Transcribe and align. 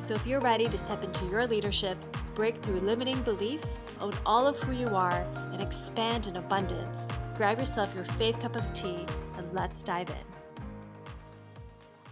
So 0.00 0.14
if 0.14 0.26
you're 0.26 0.40
ready 0.40 0.64
to 0.66 0.78
step 0.78 1.04
into 1.04 1.26
your 1.26 1.46
leadership, 1.46 1.98
break 2.34 2.56
through 2.56 2.78
limiting 2.78 3.20
beliefs, 3.20 3.78
own 4.00 4.12
all 4.24 4.46
of 4.46 4.58
who 4.60 4.72
you 4.72 4.88
are, 4.96 5.26
and 5.52 5.62
expand 5.62 6.26
in 6.26 6.36
abundance, 6.36 7.06
grab 7.36 7.58
yourself 7.58 7.94
your 7.94 8.06
faith 8.06 8.40
cup 8.40 8.56
of 8.56 8.72
tea 8.72 9.04
and 9.36 9.52
let's 9.52 9.84
dive 9.84 10.08
in. 10.08 10.16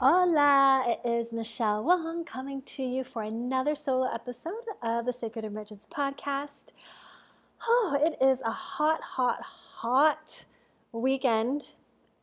Hola, 0.01 0.85
it 0.87 1.09
is 1.09 1.33
Michelle 1.33 1.83
Wong 1.83 2.27
coming 2.27 2.61
to 2.63 2.83
you 2.83 3.05
for 3.05 3.23
another 3.23 3.75
solo 3.75 4.13
episode 4.13 4.53
of 4.83 5.07
the 5.07 5.13
Sacred 5.15 5.47
Emergence 5.47 5.89
podcast. 5.91 6.73
Oh, 7.67 7.99
it 8.05 8.23
is 8.23 8.43
a 8.43 8.51
hot, 8.51 9.01
hot, 9.01 9.43
hot 9.43 10.45
weekend 10.93 11.73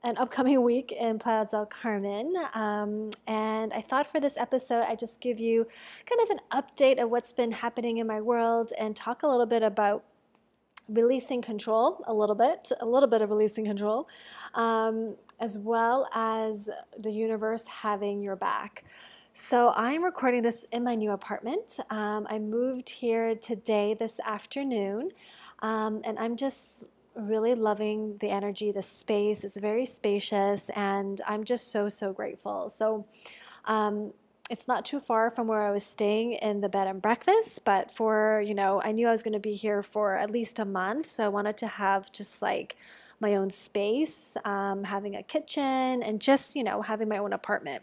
an 0.06 0.18
upcoming 0.20 0.62
week 0.62 0.92
in 0.92 1.18
Playa 1.18 1.48
del 1.50 1.66
Carmen. 1.66 2.32
Um, 2.54 3.10
and 3.26 3.74
I 3.74 3.82
thought 3.82 4.06
for 4.06 4.20
this 4.20 4.38
episode, 4.38 4.86
I'd 4.88 5.00
just 5.00 5.20
give 5.20 5.40
you 5.40 5.66
kind 6.06 6.22
of 6.22 6.30
an 6.30 6.40
update 6.62 7.02
of 7.02 7.10
what's 7.10 7.34
been 7.34 7.52
happening 7.52 7.98
in 7.98 8.06
my 8.06 8.22
world 8.22 8.72
and 8.78 8.96
talk 8.96 9.24
a 9.24 9.28
little 9.28 9.48
bit 9.48 9.64
about 9.64 10.04
releasing 10.88 11.42
control, 11.42 12.04
a 12.06 12.14
little 12.14 12.36
bit, 12.36 12.72
a 12.80 12.86
little 12.86 13.10
bit 13.10 13.24
of 13.24 13.32
releasing 13.32 13.66
control, 13.66 14.08
um, 14.54 15.16
as 15.40 15.58
well 15.58 16.08
as 16.14 16.70
the 17.00 17.10
universe 17.10 17.66
having 17.66 18.22
your 18.22 18.36
back. 18.36 18.84
So 19.34 19.74
I'm 19.76 20.04
recording 20.04 20.44
this 20.44 20.66
in 20.72 20.84
my 20.84 20.94
new 20.94 21.12
apartment. 21.12 21.80
Um, 21.90 22.28
I 22.30 22.38
moved 22.38 22.90
here 22.90 23.34
today, 23.34 23.96
this 23.96 24.20
afternoon, 24.20 25.10
um, 25.60 26.02
and 26.06 26.20
I'm 26.20 26.36
just 26.38 26.84
really 27.16 27.56
loving 27.56 28.18
the 28.20 28.30
energy, 28.30 28.72
the 28.72 28.82
space. 28.82 29.44
It's 29.44 29.58
very 29.58 29.86
spacious, 29.86 30.70
and 30.76 31.22
I'm 31.28 31.44
just 31.44 31.72
so, 31.72 31.90
so 31.90 32.14
grateful. 32.14 32.70
So, 32.70 33.06
um, 33.66 34.14
it's 34.50 34.68
not 34.68 34.86
too 34.86 35.00
far 35.00 35.32
from 35.32 35.48
where 35.48 35.64
I 35.64 35.72
was 35.72 35.84
staying 35.84 36.34
in 36.34 36.62
the 36.62 36.70
bed 36.70 36.88
and 36.88 37.02
breakfast, 37.02 37.66
but 37.66 37.90
for, 37.90 38.44
you 38.46 38.54
know, 38.54 38.80
I 38.82 38.92
knew 38.92 39.08
I 39.08 39.12
was 39.12 39.24
going 39.24 39.34
to 39.34 39.40
be 39.40 39.56
here 39.56 39.82
for 39.82 40.18
at 40.18 40.30
least 40.30 40.60
a 40.60 40.66
month. 40.66 41.10
So 41.10 41.26
I 41.26 41.30
wanted 41.30 41.58
to 41.58 41.68
have 41.68 42.12
just 42.12 42.44
like 42.44 42.76
my 43.20 43.36
own 43.36 43.50
space, 43.50 44.38
um, 44.46 44.84
having 44.84 45.16
a 45.16 45.24
kitchen, 45.24 46.04
and 46.04 46.22
just, 46.22 46.56
you 46.56 46.64
know, 46.64 46.84
having 46.84 47.08
my 47.08 47.18
own 47.18 47.34
apartment. 47.34 47.82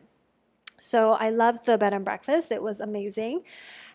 So 0.78 1.12
I 1.12 1.30
loved 1.30 1.66
the 1.66 1.78
bed 1.78 1.94
and 1.94 2.04
breakfast. 2.04 2.50
It 2.50 2.62
was 2.62 2.80
amazing. 2.80 3.42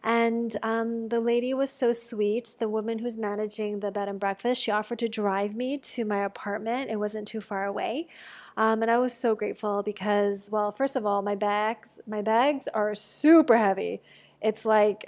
And 0.03 0.55
um, 0.63 1.09
the 1.09 1.19
lady 1.19 1.53
was 1.53 1.69
so 1.69 1.91
sweet. 1.91 2.55
The 2.59 2.69
woman 2.69 2.99
who's 2.99 3.17
managing 3.17 3.79
the 3.81 3.91
bed 3.91 4.07
and 4.07 4.19
breakfast, 4.19 4.61
she 4.61 4.71
offered 4.71 4.99
to 4.99 5.07
drive 5.07 5.55
me 5.55 5.77
to 5.79 6.05
my 6.05 6.23
apartment. 6.23 6.89
It 6.89 6.97
wasn't 6.97 7.27
too 7.27 7.41
far 7.41 7.65
away. 7.65 8.07
Um, 8.55 8.81
and 8.81 8.89
I 8.89 8.97
was 8.97 9.13
so 9.13 9.35
grateful 9.35 9.83
because, 9.83 10.49
well, 10.51 10.71
first 10.71 10.95
of 10.95 11.05
all, 11.05 11.21
my 11.21 11.35
bags, 11.35 11.99
my 12.07 12.21
bags 12.21 12.67
are 12.69 12.95
super 12.95 13.57
heavy. 13.57 14.01
It's 14.41 14.65
like 14.65 15.05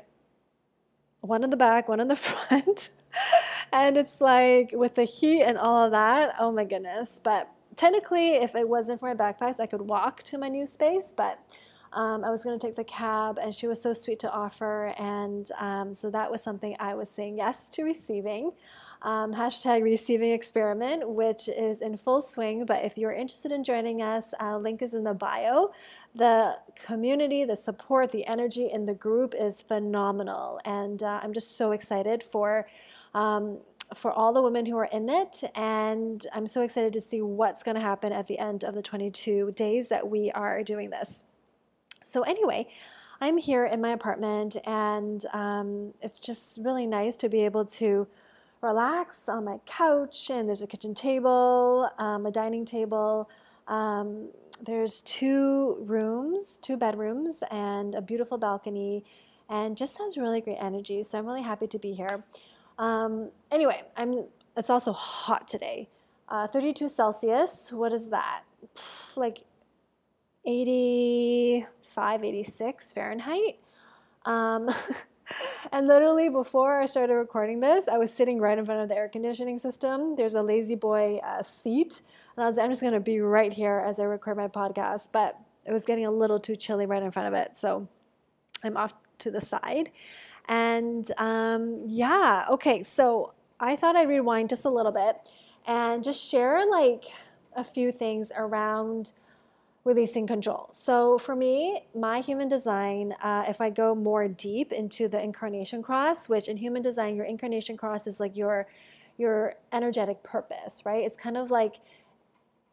one 1.22 1.44
in 1.44 1.50
the 1.50 1.58
back, 1.58 1.88
one 1.88 2.00
in 2.00 2.08
the 2.08 2.16
front. 2.18 2.90
and 3.72 3.98
it's 3.98 4.22
like 4.22 4.72
with 4.74 4.96
the 4.96 5.04
heat 5.04 5.44
and 5.44 5.58
all 5.58 5.86
of 5.86 5.92
that, 5.92 6.36
oh 6.40 6.52
my 6.52 6.66
goodness. 6.66 7.20
But 7.24 7.50
technically, 7.80 8.34
if 8.34 8.56
it 8.56 8.68
wasn't 8.68 9.00
for 9.00 9.14
my 9.14 9.16
backpacks, 9.16 9.58
I 9.58 9.66
could 9.66 9.82
walk 9.82 10.22
to 10.24 10.38
my 10.38 10.50
new 10.50 10.66
space. 10.66 11.14
But 11.16 11.40
um, 11.94 12.26
I 12.26 12.30
was 12.30 12.44
going 12.44 12.60
to 12.60 12.68
take 12.68 12.76
the 12.76 12.84
cab, 12.84 13.40
and 13.42 13.56
she 13.56 13.68
was 13.68 13.82
so 13.82 13.94
sweet 13.94 14.20
to 14.20 14.32
offer. 14.32 14.94
And 15.00 15.50
um, 15.58 15.94
so 15.94 16.10
that 16.12 16.30
was 16.30 16.44
something 16.44 16.76
I 16.78 16.94
was 16.94 17.10
saying 17.10 17.38
yes 17.38 17.70
to 17.70 17.84
receiving. 17.84 18.52
Um, 19.02 19.34
hashtag 19.34 19.82
receiving 19.82 20.32
experiment, 20.32 21.10
which 21.10 21.48
is 21.48 21.82
in 21.82 21.96
full 21.96 22.22
swing. 22.22 22.66
But 22.66 22.84
if 22.84 22.98
you're 22.98 23.14
interested 23.14 23.54
in 23.54 23.64
joining 23.64 24.02
us, 24.02 24.34
uh, 24.42 24.58
link 24.58 24.82
is 24.82 24.94
in 24.94 25.06
the 25.06 25.14
bio. 25.14 25.72
The 26.14 26.58
community, 26.76 27.46
the 27.46 27.56
support, 27.56 28.12
the 28.12 28.28
energy 28.28 28.70
in 28.70 28.84
the 28.84 28.94
group 28.94 29.34
is 29.40 29.62
phenomenal. 29.62 30.60
And 30.66 31.02
uh, 31.02 31.22
I'm 31.24 31.32
just 31.32 31.56
so 31.56 31.72
excited 31.72 32.24
for. 32.24 32.68
Um, 33.14 33.60
for 33.94 34.12
all 34.12 34.34
the 34.34 34.42
women 34.42 34.66
who 34.66 34.78
are 34.78 34.90
in 34.92 35.10
it, 35.10 35.44
and 35.56 36.26
I'm 36.34 36.48
so 36.48 36.62
excited 36.62 36.94
to 36.94 37.02
see 37.02 37.22
what's 37.22 37.64
going 37.64 37.76
to 37.76 37.82
happen 37.82 38.12
at 38.12 38.28
the 38.28 38.38
end 38.38 38.64
of 38.64 38.76
the 38.76 38.82
22 38.82 39.52
days 39.56 39.88
that 39.90 40.10
we 40.10 40.32
are 40.32 40.64
doing 40.64 40.90
this. 40.90 41.24
So, 42.02 42.22
anyway, 42.22 42.68
I'm 43.22 43.38
here 43.38 43.66
in 43.66 43.82
my 43.82 43.90
apartment, 43.90 44.56
and 44.66 45.26
um, 45.34 45.94
it's 46.02 46.20
just 46.20 46.60
really 46.62 46.88
nice 46.88 47.18
to 47.18 47.30
be 47.30 47.44
able 47.46 47.66
to 47.66 48.08
relax 48.62 49.28
on 49.28 49.46
my 49.46 49.58
couch. 49.66 50.30
And 50.30 50.48
there's 50.48 50.62
a 50.62 50.68
kitchen 50.68 50.94
table, 50.94 51.90
um, 51.98 52.26
a 52.26 52.32
dining 52.32 52.66
table. 52.66 53.30
Um, 53.68 54.30
there's 54.62 55.02
two 55.02 55.78
rooms, 55.82 56.60
two 56.62 56.78
bedrooms, 56.78 57.44
and 57.52 57.96
a 57.96 58.02
beautiful 58.02 58.38
balcony, 58.38 59.04
and 59.50 59.76
just 59.76 59.98
has 59.98 60.18
really 60.18 60.42
great 60.42 60.58
energy. 60.60 61.04
So 61.04 61.18
I'm 61.18 61.26
really 61.26 61.42
happy 61.42 61.68
to 61.68 61.80
be 61.80 61.94
here. 61.94 62.24
Um, 62.80 63.30
anyway, 63.52 63.84
I'm. 63.96 64.24
It's 64.58 64.70
also 64.70 64.92
hot 64.94 65.48
today. 65.48 65.90
Uh, 66.28 66.48
32 66.48 66.88
Celsius. 66.88 67.72
What 67.72 67.94
is 67.94 68.10
that? 68.10 68.44
Like 69.16 69.44
85, 70.46 72.24
86 72.24 72.94
Fahrenheit. 72.94 73.60
Um, 74.26 74.70
and 75.72 75.88
literally 75.88 76.30
before 76.30 76.80
I 76.80 76.86
started 76.86 77.16
recording 77.16 77.60
this, 77.60 77.88
I 77.88 77.98
was 77.98 78.14
sitting 78.14 78.40
right 78.40 78.58
in 78.58 78.66
front 78.66 78.82
of 78.82 78.90
the 78.90 78.96
air 78.96 79.10
conditioning 79.10 79.60
system. 79.60 80.16
There's 80.16 80.36
a 80.36 80.42
La-Z-Boy 80.42 81.20
uh, 81.24 81.44
seat, 81.44 82.02
and 82.36 82.44
I 82.44 82.48
was 82.48 82.58
I'm 82.58 82.72
just 82.72 82.82
going 82.82 82.94
to 82.94 83.00
be 83.00 83.20
right 83.20 83.54
here 83.54 83.84
as 83.86 84.00
I 84.00 84.04
record 84.04 84.38
my 84.38 84.48
podcast. 84.48 85.10
But 85.12 85.38
it 85.66 85.72
was 85.72 85.86
getting 85.86 86.06
a 86.06 86.12
little 86.12 86.40
too 86.40 86.56
chilly 86.56 86.86
right 86.86 87.04
in 87.04 87.12
front 87.12 87.28
of 87.28 87.34
it, 87.34 87.58
so 87.58 87.88
I'm 88.64 88.78
off 88.78 88.94
to 89.20 89.32
the 89.32 89.42
side. 89.42 89.92
And 90.50 91.10
um, 91.20 91.84
yeah, 91.86 92.46
okay, 92.50 92.82
so 92.82 93.34
I 93.60 93.76
thought 93.76 93.96
I'd 93.96 94.10
rewind 94.10 94.50
just 94.50 94.66
a 94.66 94.70
little 94.70 94.92
bit 94.92 95.16
and 95.68 96.04
just 96.04 96.28
share 96.28 96.68
like 96.70 97.06
a 97.56 97.64
few 97.64 97.92
things 97.92 98.32
around 98.36 99.14
releasing 99.84 100.26
control. 100.26 100.70
So 100.72 101.20
for 101.20 101.36
me, 101.36 101.86
my 101.96 102.20
human 102.20 102.48
design, 102.48 103.14
uh, 103.22 103.46
if 103.48 103.62
I 103.62 103.70
go 103.70 103.94
more 103.94 104.28
deep 104.28 104.72
into 104.72 105.08
the 105.08 105.22
incarnation 105.22 105.84
cross, 105.84 106.28
which 106.28 106.48
in 106.48 106.58
human 106.58 106.82
design, 106.82 107.16
your 107.16 107.26
incarnation 107.26 107.78
cross 107.78 108.08
is 108.08 108.20
like 108.20 108.36
your 108.36 108.68
your 109.18 109.56
energetic 109.74 110.24
purpose, 110.24 110.84
right? 110.86 111.04
It's 111.04 111.18
kind 111.18 111.38
of 111.38 111.52
like 111.52 111.76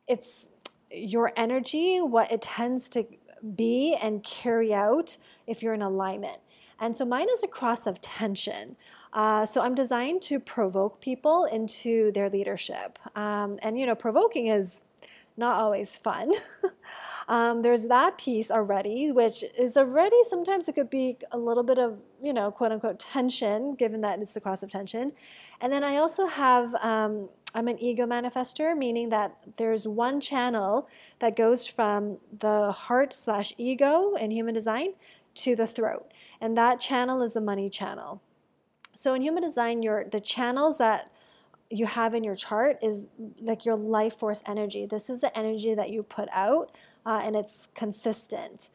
it's 0.06 0.48
your 0.90 1.32
energy, 1.36 2.00
what 2.00 2.30
it 2.30 2.40
tends 2.40 2.88
to 2.90 3.04
be 3.54 3.96
and 4.00 4.22
carry 4.22 4.72
out 4.72 5.16
if 5.46 5.62
you're 5.62 5.74
in 5.74 5.82
alignment. 5.82 6.38
And 6.80 6.96
so 6.96 7.04
mine 7.04 7.28
is 7.32 7.42
a 7.42 7.48
cross 7.48 7.86
of 7.86 8.00
tension. 8.00 8.76
Uh, 9.12 9.46
so 9.46 9.62
I'm 9.62 9.74
designed 9.74 10.20
to 10.22 10.38
provoke 10.38 11.00
people 11.00 11.44
into 11.44 12.12
their 12.12 12.28
leadership. 12.28 12.98
Um, 13.16 13.58
and, 13.62 13.78
you 13.78 13.86
know, 13.86 13.94
provoking 13.94 14.48
is 14.48 14.82
not 15.36 15.60
always 15.60 15.96
fun. 15.96 16.32
um, 17.28 17.62
there's 17.62 17.86
that 17.86 18.18
piece 18.18 18.50
already, 18.50 19.12
which 19.12 19.44
is 19.58 19.76
already 19.76 20.16
sometimes 20.24 20.68
it 20.68 20.74
could 20.74 20.90
be 20.90 21.16
a 21.32 21.38
little 21.38 21.62
bit 21.62 21.78
of, 21.78 21.98
you 22.22 22.32
know, 22.32 22.50
quote 22.50 22.72
unquote 22.72 22.98
tension, 22.98 23.74
given 23.74 24.00
that 24.00 24.20
it's 24.20 24.34
the 24.34 24.40
cross 24.40 24.62
of 24.62 24.70
tension. 24.70 25.12
And 25.60 25.72
then 25.72 25.84
I 25.84 25.96
also 25.96 26.26
have, 26.26 26.74
um, 26.76 27.28
I'm 27.54 27.68
an 27.68 27.78
ego 27.78 28.06
manifester, 28.06 28.76
meaning 28.76 29.08
that 29.10 29.36
there's 29.56 29.86
one 29.88 30.20
channel 30.20 30.88
that 31.20 31.36
goes 31.36 31.66
from 31.66 32.18
the 32.38 32.72
heart 32.72 33.12
slash 33.12 33.52
ego 33.56 34.14
in 34.14 34.30
human 34.30 34.54
design 34.54 34.92
to 35.36 35.56
the 35.56 35.66
throat. 35.66 36.12
And 36.40 36.56
that 36.56 36.80
channel 36.80 37.22
is 37.22 37.34
the 37.34 37.40
money 37.40 37.70
channel. 37.70 38.22
So 38.94 39.14
in 39.14 39.22
human 39.22 39.42
design, 39.42 39.82
your 39.82 40.04
the 40.04 40.20
channels 40.20 40.78
that 40.78 41.10
you 41.70 41.86
have 41.86 42.14
in 42.14 42.24
your 42.24 42.36
chart 42.36 42.78
is 42.82 43.04
like 43.40 43.64
your 43.64 43.76
life 43.76 44.14
force 44.14 44.42
energy. 44.46 44.86
This 44.86 45.10
is 45.10 45.20
the 45.20 45.36
energy 45.36 45.74
that 45.74 45.90
you 45.90 46.02
put 46.02 46.28
out, 46.32 46.72
uh, 47.04 47.20
and 47.22 47.36
it's 47.36 47.68
consistent. 47.74 48.70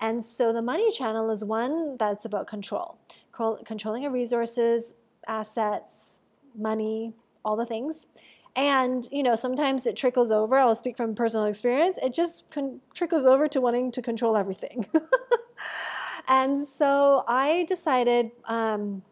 And 0.00 0.24
so 0.24 0.52
the 0.52 0.62
money 0.62 0.90
channel 0.90 1.30
is 1.30 1.44
one 1.44 1.96
that's 1.96 2.24
about 2.24 2.46
control, 2.46 2.98
controlling 3.64 4.02
your 4.02 4.12
resources, 4.12 4.94
assets, 5.26 6.18
money, 6.56 7.14
all 7.44 7.56
the 7.56 7.66
things. 7.66 8.06
And 8.56 9.08
you 9.10 9.22
know, 9.22 9.34
sometimes 9.34 9.86
it 9.86 9.96
trickles 9.96 10.30
over. 10.30 10.56
I'll 10.58 10.74
speak 10.74 10.96
from 10.96 11.14
personal 11.14 11.46
experience. 11.46 11.98
It 12.02 12.14
just 12.14 12.48
con- 12.50 12.80
trickles 12.94 13.26
over 13.26 13.48
to 13.48 13.60
wanting 13.60 13.90
to 13.92 14.02
control 14.02 14.36
everything. 14.36 14.86
and 16.28 16.66
so 16.66 17.24
I 17.26 17.64
decided, 17.68 18.30
um, 18.46 19.02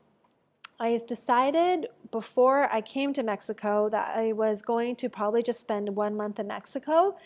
I 0.80 0.98
decided 1.06 1.88
before 2.10 2.72
I 2.72 2.80
came 2.80 3.12
to 3.14 3.22
Mexico 3.22 3.88
that 3.90 4.16
I 4.16 4.32
was 4.32 4.62
going 4.62 4.96
to 4.96 5.08
probably 5.08 5.42
just 5.42 5.60
spend 5.60 5.96
one 5.96 6.16
month 6.16 6.38
in 6.38 6.46
Mexico. 6.46 7.16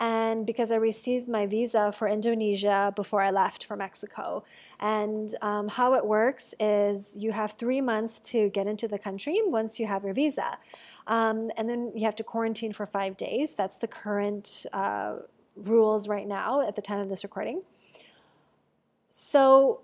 And 0.00 0.44
because 0.44 0.72
I 0.72 0.76
received 0.76 1.28
my 1.28 1.46
visa 1.46 1.92
for 1.92 2.08
Indonesia 2.08 2.92
before 2.96 3.22
I 3.22 3.30
left 3.30 3.64
for 3.64 3.76
Mexico. 3.76 4.42
And 4.80 5.34
um, 5.40 5.68
how 5.68 5.94
it 5.94 6.04
works 6.04 6.52
is 6.58 7.16
you 7.16 7.30
have 7.30 7.52
three 7.52 7.80
months 7.80 8.18
to 8.32 8.48
get 8.50 8.66
into 8.66 8.88
the 8.88 8.98
country 8.98 9.40
once 9.44 9.78
you 9.78 9.86
have 9.86 10.02
your 10.02 10.12
visa. 10.12 10.58
Um, 11.06 11.50
and 11.56 11.68
then 11.68 11.92
you 11.94 12.04
have 12.06 12.16
to 12.16 12.24
quarantine 12.24 12.72
for 12.72 12.86
five 12.86 13.16
days. 13.16 13.54
That's 13.54 13.78
the 13.78 13.86
current 13.86 14.66
uh, 14.72 15.18
rules 15.56 16.08
right 16.08 16.26
now 16.26 16.66
at 16.66 16.74
the 16.74 16.82
time 16.82 16.98
of 16.98 17.08
this 17.08 17.22
recording. 17.22 17.62
So 19.16 19.82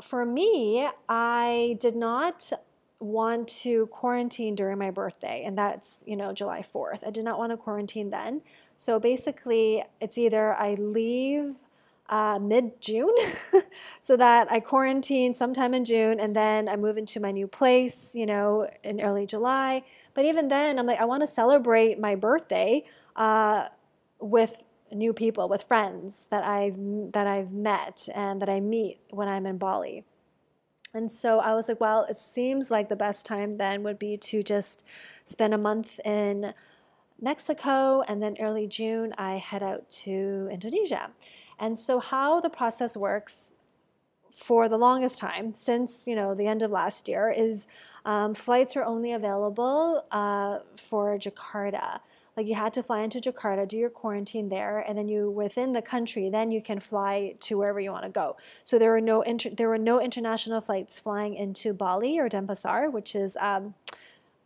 for 0.00 0.24
me, 0.24 0.88
I 1.08 1.76
did 1.80 1.96
not 1.96 2.52
want 3.00 3.48
to 3.48 3.86
quarantine 3.86 4.54
during 4.54 4.78
my 4.78 4.92
birthday, 4.92 5.42
and 5.44 5.58
that's, 5.58 6.04
you 6.06 6.14
know, 6.14 6.32
July 6.32 6.62
4th. 6.62 7.04
I 7.04 7.10
did 7.10 7.24
not 7.24 7.36
want 7.36 7.50
to 7.50 7.56
quarantine 7.56 8.10
then. 8.10 8.42
So 8.76 9.00
basically, 9.00 9.82
it's 10.00 10.16
either 10.16 10.54
I 10.54 10.74
leave 10.74 11.56
uh, 12.08 12.38
mid 12.40 12.80
June 12.80 13.12
so 14.00 14.16
that 14.16 14.52
I 14.52 14.60
quarantine 14.60 15.34
sometime 15.34 15.74
in 15.74 15.84
June 15.84 16.20
and 16.20 16.36
then 16.36 16.68
I 16.68 16.76
move 16.76 16.96
into 16.96 17.18
my 17.18 17.32
new 17.32 17.48
place, 17.48 18.14
you 18.14 18.24
know, 18.24 18.70
in 18.84 19.00
early 19.00 19.26
July. 19.26 19.82
But 20.14 20.26
even 20.26 20.46
then, 20.46 20.78
I'm 20.78 20.86
like, 20.86 21.00
I 21.00 21.06
want 21.06 21.22
to 21.22 21.26
celebrate 21.26 21.98
my 21.98 22.14
birthday 22.14 22.84
uh, 23.16 23.66
with 24.20 24.62
new 24.92 25.12
people, 25.12 25.48
with 25.48 25.64
friends 25.64 26.28
that 26.30 26.44
I've 26.44 26.76
that 27.12 27.26
I've 27.26 27.52
met 27.52 28.08
and 28.14 28.40
that 28.42 28.48
I 28.48 28.60
meet 28.60 29.00
when 29.10 29.28
I'm 29.28 29.46
in 29.46 29.58
Bali. 29.58 30.04
And 30.94 31.10
so 31.10 31.38
I 31.38 31.54
was 31.54 31.68
like, 31.68 31.80
well, 31.80 32.06
it 32.08 32.16
seems 32.16 32.70
like 32.70 32.88
the 32.88 32.96
best 32.96 33.26
time 33.26 33.52
then 33.52 33.82
would 33.82 33.98
be 33.98 34.16
to 34.16 34.42
just 34.42 34.84
spend 35.24 35.52
a 35.52 35.58
month 35.58 36.00
in 36.04 36.54
Mexico 37.20 38.02
and 38.08 38.22
then 38.22 38.36
early 38.40 38.66
June 38.66 39.12
I 39.18 39.36
head 39.36 39.62
out 39.62 39.88
to 40.04 40.48
Indonesia. 40.50 41.10
And 41.58 41.78
so 41.78 41.98
how 42.00 42.40
the 42.40 42.48
process 42.48 42.96
works 42.96 43.52
for 44.30 44.68
the 44.68 44.78
longest 44.78 45.18
time 45.18 45.52
since 45.52 46.06
you 46.06 46.14
know 46.14 46.32
the 46.32 46.46
end 46.46 46.62
of 46.62 46.70
last 46.70 47.08
year 47.08 47.28
is 47.28 47.66
um, 48.04 48.34
flights 48.34 48.76
are 48.76 48.84
only 48.84 49.12
available 49.12 50.04
uh, 50.12 50.58
for 50.76 51.18
Jakarta. 51.18 51.98
Like 52.38 52.46
you 52.46 52.54
had 52.54 52.72
to 52.74 52.84
fly 52.84 53.00
into 53.00 53.18
Jakarta, 53.18 53.66
do 53.66 53.76
your 53.76 53.90
quarantine 53.90 54.48
there, 54.48 54.78
and 54.78 54.96
then 54.96 55.08
you 55.08 55.28
within 55.28 55.72
the 55.72 55.82
country, 55.82 56.30
then 56.30 56.52
you 56.52 56.62
can 56.62 56.78
fly 56.78 57.34
to 57.40 57.58
wherever 57.58 57.80
you 57.80 57.90
want 57.90 58.04
to 58.04 58.10
go. 58.10 58.36
So 58.62 58.78
there 58.78 58.92
were 58.92 59.00
no 59.00 59.22
inter- 59.22 59.50
there 59.50 59.68
were 59.68 59.76
no 59.76 60.00
international 60.00 60.60
flights 60.60 61.00
flying 61.00 61.34
into 61.34 61.72
Bali 61.72 62.16
or 62.16 62.28
Denpasar, 62.28 62.92
which 62.92 63.16
is 63.16 63.36
um, 63.40 63.74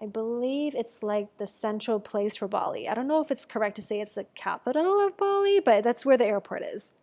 I 0.00 0.06
believe 0.06 0.74
it's 0.74 1.02
like 1.02 1.36
the 1.36 1.46
central 1.46 2.00
place 2.00 2.34
for 2.34 2.48
Bali. 2.48 2.88
I 2.88 2.94
don't 2.94 3.06
know 3.06 3.20
if 3.20 3.30
it's 3.30 3.44
correct 3.44 3.76
to 3.76 3.82
say 3.82 4.00
it's 4.00 4.14
the 4.14 4.24
capital 4.34 4.98
of 5.06 5.18
Bali, 5.18 5.60
but 5.60 5.84
that's 5.84 6.06
where 6.06 6.16
the 6.16 6.24
airport 6.24 6.62
is. 6.62 6.94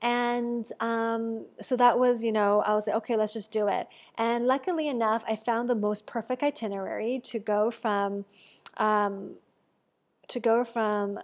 And 0.00 0.70
um, 0.78 1.46
so 1.60 1.76
that 1.76 1.98
was, 1.98 2.22
you 2.22 2.30
know, 2.30 2.60
I 2.60 2.74
was 2.74 2.86
like, 2.86 2.94
okay, 2.98 3.16
let's 3.16 3.32
just 3.32 3.50
do 3.50 3.66
it. 3.66 3.88
And 4.16 4.46
luckily 4.46 4.86
enough, 4.86 5.24
I 5.28 5.34
found 5.34 5.68
the 5.68 5.74
most 5.74 6.06
perfect 6.06 6.44
itinerary 6.44 7.20
to 7.24 7.40
go 7.40 7.72
from 7.72 8.24
um, 8.76 9.32
to 10.28 10.40
go 10.40 10.64
from 10.64 11.18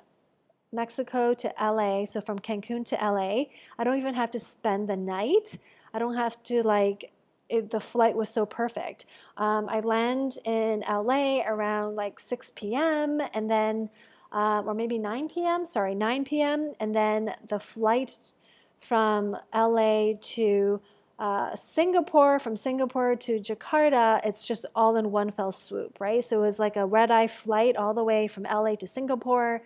Mexico 0.73 1.35
to 1.35 1.53
LA, 1.61 2.05
so 2.05 2.21
from 2.21 2.39
Cancun 2.39 2.85
to 2.87 2.97
LA. 2.97 3.45
I 3.79 3.85
don't 3.85 3.97
even 3.97 4.15
have 4.15 4.31
to 4.33 4.39
spend 4.39 4.89
the 4.89 4.97
night. 4.97 5.59
I 5.95 5.99
don't 5.99 6.17
have 6.17 6.43
to 6.45 6.63
like. 6.63 7.13
It, 7.49 7.71
the 7.71 7.79
flight 7.79 8.17
was 8.17 8.29
so 8.29 8.45
perfect. 8.45 9.07
Um, 9.37 9.69
I 9.69 9.79
land 9.79 10.39
in 10.45 10.83
LA 10.89 11.43
around 11.47 11.95
like 11.95 12.19
6 12.19 12.51
p.m. 12.57 13.21
and 13.33 13.49
then, 13.49 13.89
uh, 14.33 14.65
or 14.67 14.75
maybe 14.75 14.99
9 14.99 15.29
p.m. 15.29 15.65
Sorry, 15.65 15.95
9 15.95 16.25
p.m. 16.25 16.73
And 16.81 16.93
then 16.93 17.37
the 17.47 17.61
flight 17.61 18.33
from 18.81 19.37
LA 19.55 20.15
to 20.21 20.81
uh, 21.19 21.57
Singapore, 21.57 22.39
from 22.39 22.57
Singapore 22.57 23.17
to 23.17 23.41
Jakarta, 23.41 24.21
it's 24.25 24.47
just 24.47 24.67
all 24.75 24.97
in 24.97 25.11
one 25.11 25.31
fell 25.31 25.51
swoop, 25.51 25.99
right? 25.99 26.23
So 26.23 26.39
it 26.39 26.47
was 26.47 26.59
like 26.59 26.77
a 26.77 26.85
red 26.85 27.11
eye 27.11 27.27
flight 27.27 27.77
all 27.77 27.95
the 27.95 28.05
way 28.05 28.27
from 28.27 28.43
LA 28.45 28.75
to 28.77 28.87
Singapore, 28.87 29.63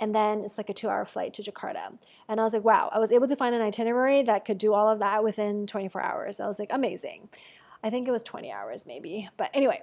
and 0.00 0.14
then 0.14 0.40
it's 0.40 0.58
like 0.58 0.68
a 0.68 0.74
two 0.74 0.88
hour 0.88 1.04
flight 1.04 1.32
to 1.34 1.42
Jakarta. 1.42 1.92
And 2.28 2.40
I 2.40 2.42
was 2.42 2.54
like, 2.54 2.64
wow, 2.64 2.90
I 2.92 2.98
was 2.98 3.12
able 3.12 3.28
to 3.28 3.36
find 3.36 3.54
an 3.54 3.60
itinerary 3.60 4.22
that 4.22 4.44
could 4.44 4.58
do 4.58 4.74
all 4.74 4.88
of 4.88 4.98
that 4.98 5.22
within 5.22 5.66
24 5.66 6.02
hours. 6.02 6.40
I 6.40 6.48
was 6.48 6.58
like, 6.58 6.70
amazing. 6.72 7.28
I 7.84 7.90
think 7.90 8.08
it 8.08 8.10
was 8.10 8.22
20 8.22 8.50
hours 8.50 8.84
maybe. 8.84 9.28
But 9.36 9.50
anyway, 9.54 9.82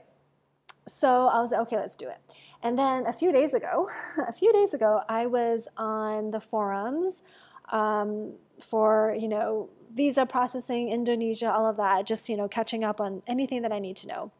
so 0.87 1.27
I 1.27 1.39
was 1.39 1.51
like, 1.51 1.61
okay, 1.61 1.77
let's 1.77 1.95
do 1.95 2.09
it. 2.09 2.17
And 2.63 2.77
then 2.77 3.05
a 3.05 3.13
few 3.13 3.31
days 3.31 3.53
ago, 3.53 3.89
a 4.27 4.33
few 4.33 4.51
days 4.51 4.73
ago, 4.73 5.01
I 5.07 5.25
was 5.27 5.67
on 5.77 6.31
the 6.31 6.39
forums 6.39 7.21
um, 7.69 8.33
for, 8.59 9.15
you 9.19 9.27
know, 9.27 9.69
visa 9.93 10.25
processing, 10.25 10.89
Indonesia, 10.89 11.51
all 11.51 11.67
of 11.67 11.77
that, 11.77 12.05
just, 12.05 12.29
you 12.29 12.37
know, 12.37 12.47
catching 12.47 12.83
up 12.83 12.99
on 13.01 13.21
anything 13.27 13.61
that 13.61 13.71
I 13.71 13.79
need 13.79 13.95
to 13.97 14.07
know. 14.07 14.31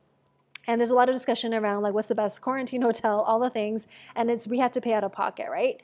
And 0.68 0.79
there's 0.79 0.89
a 0.89 0.95
lot 0.95 1.07
of 1.07 1.15
discussion 1.15 1.53
around 1.53 1.81
like 1.81 1.94
what's 1.94 2.09
the 2.09 2.15
best 2.15 2.41
quarantine 2.41 2.81
hotel, 2.89 3.21
all 3.21 3.39
the 3.39 3.50
things, 3.50 3.88
and 4.15 4.29
it's 4.29 4.47
we 4.47 4.59
have 4.59 4.71
to 4.74 4.81
pay 4.81 4.94
out 4.94 5.03
of 5.03 5.12
pocket, 5.12 5.47
right? 5.50 5.81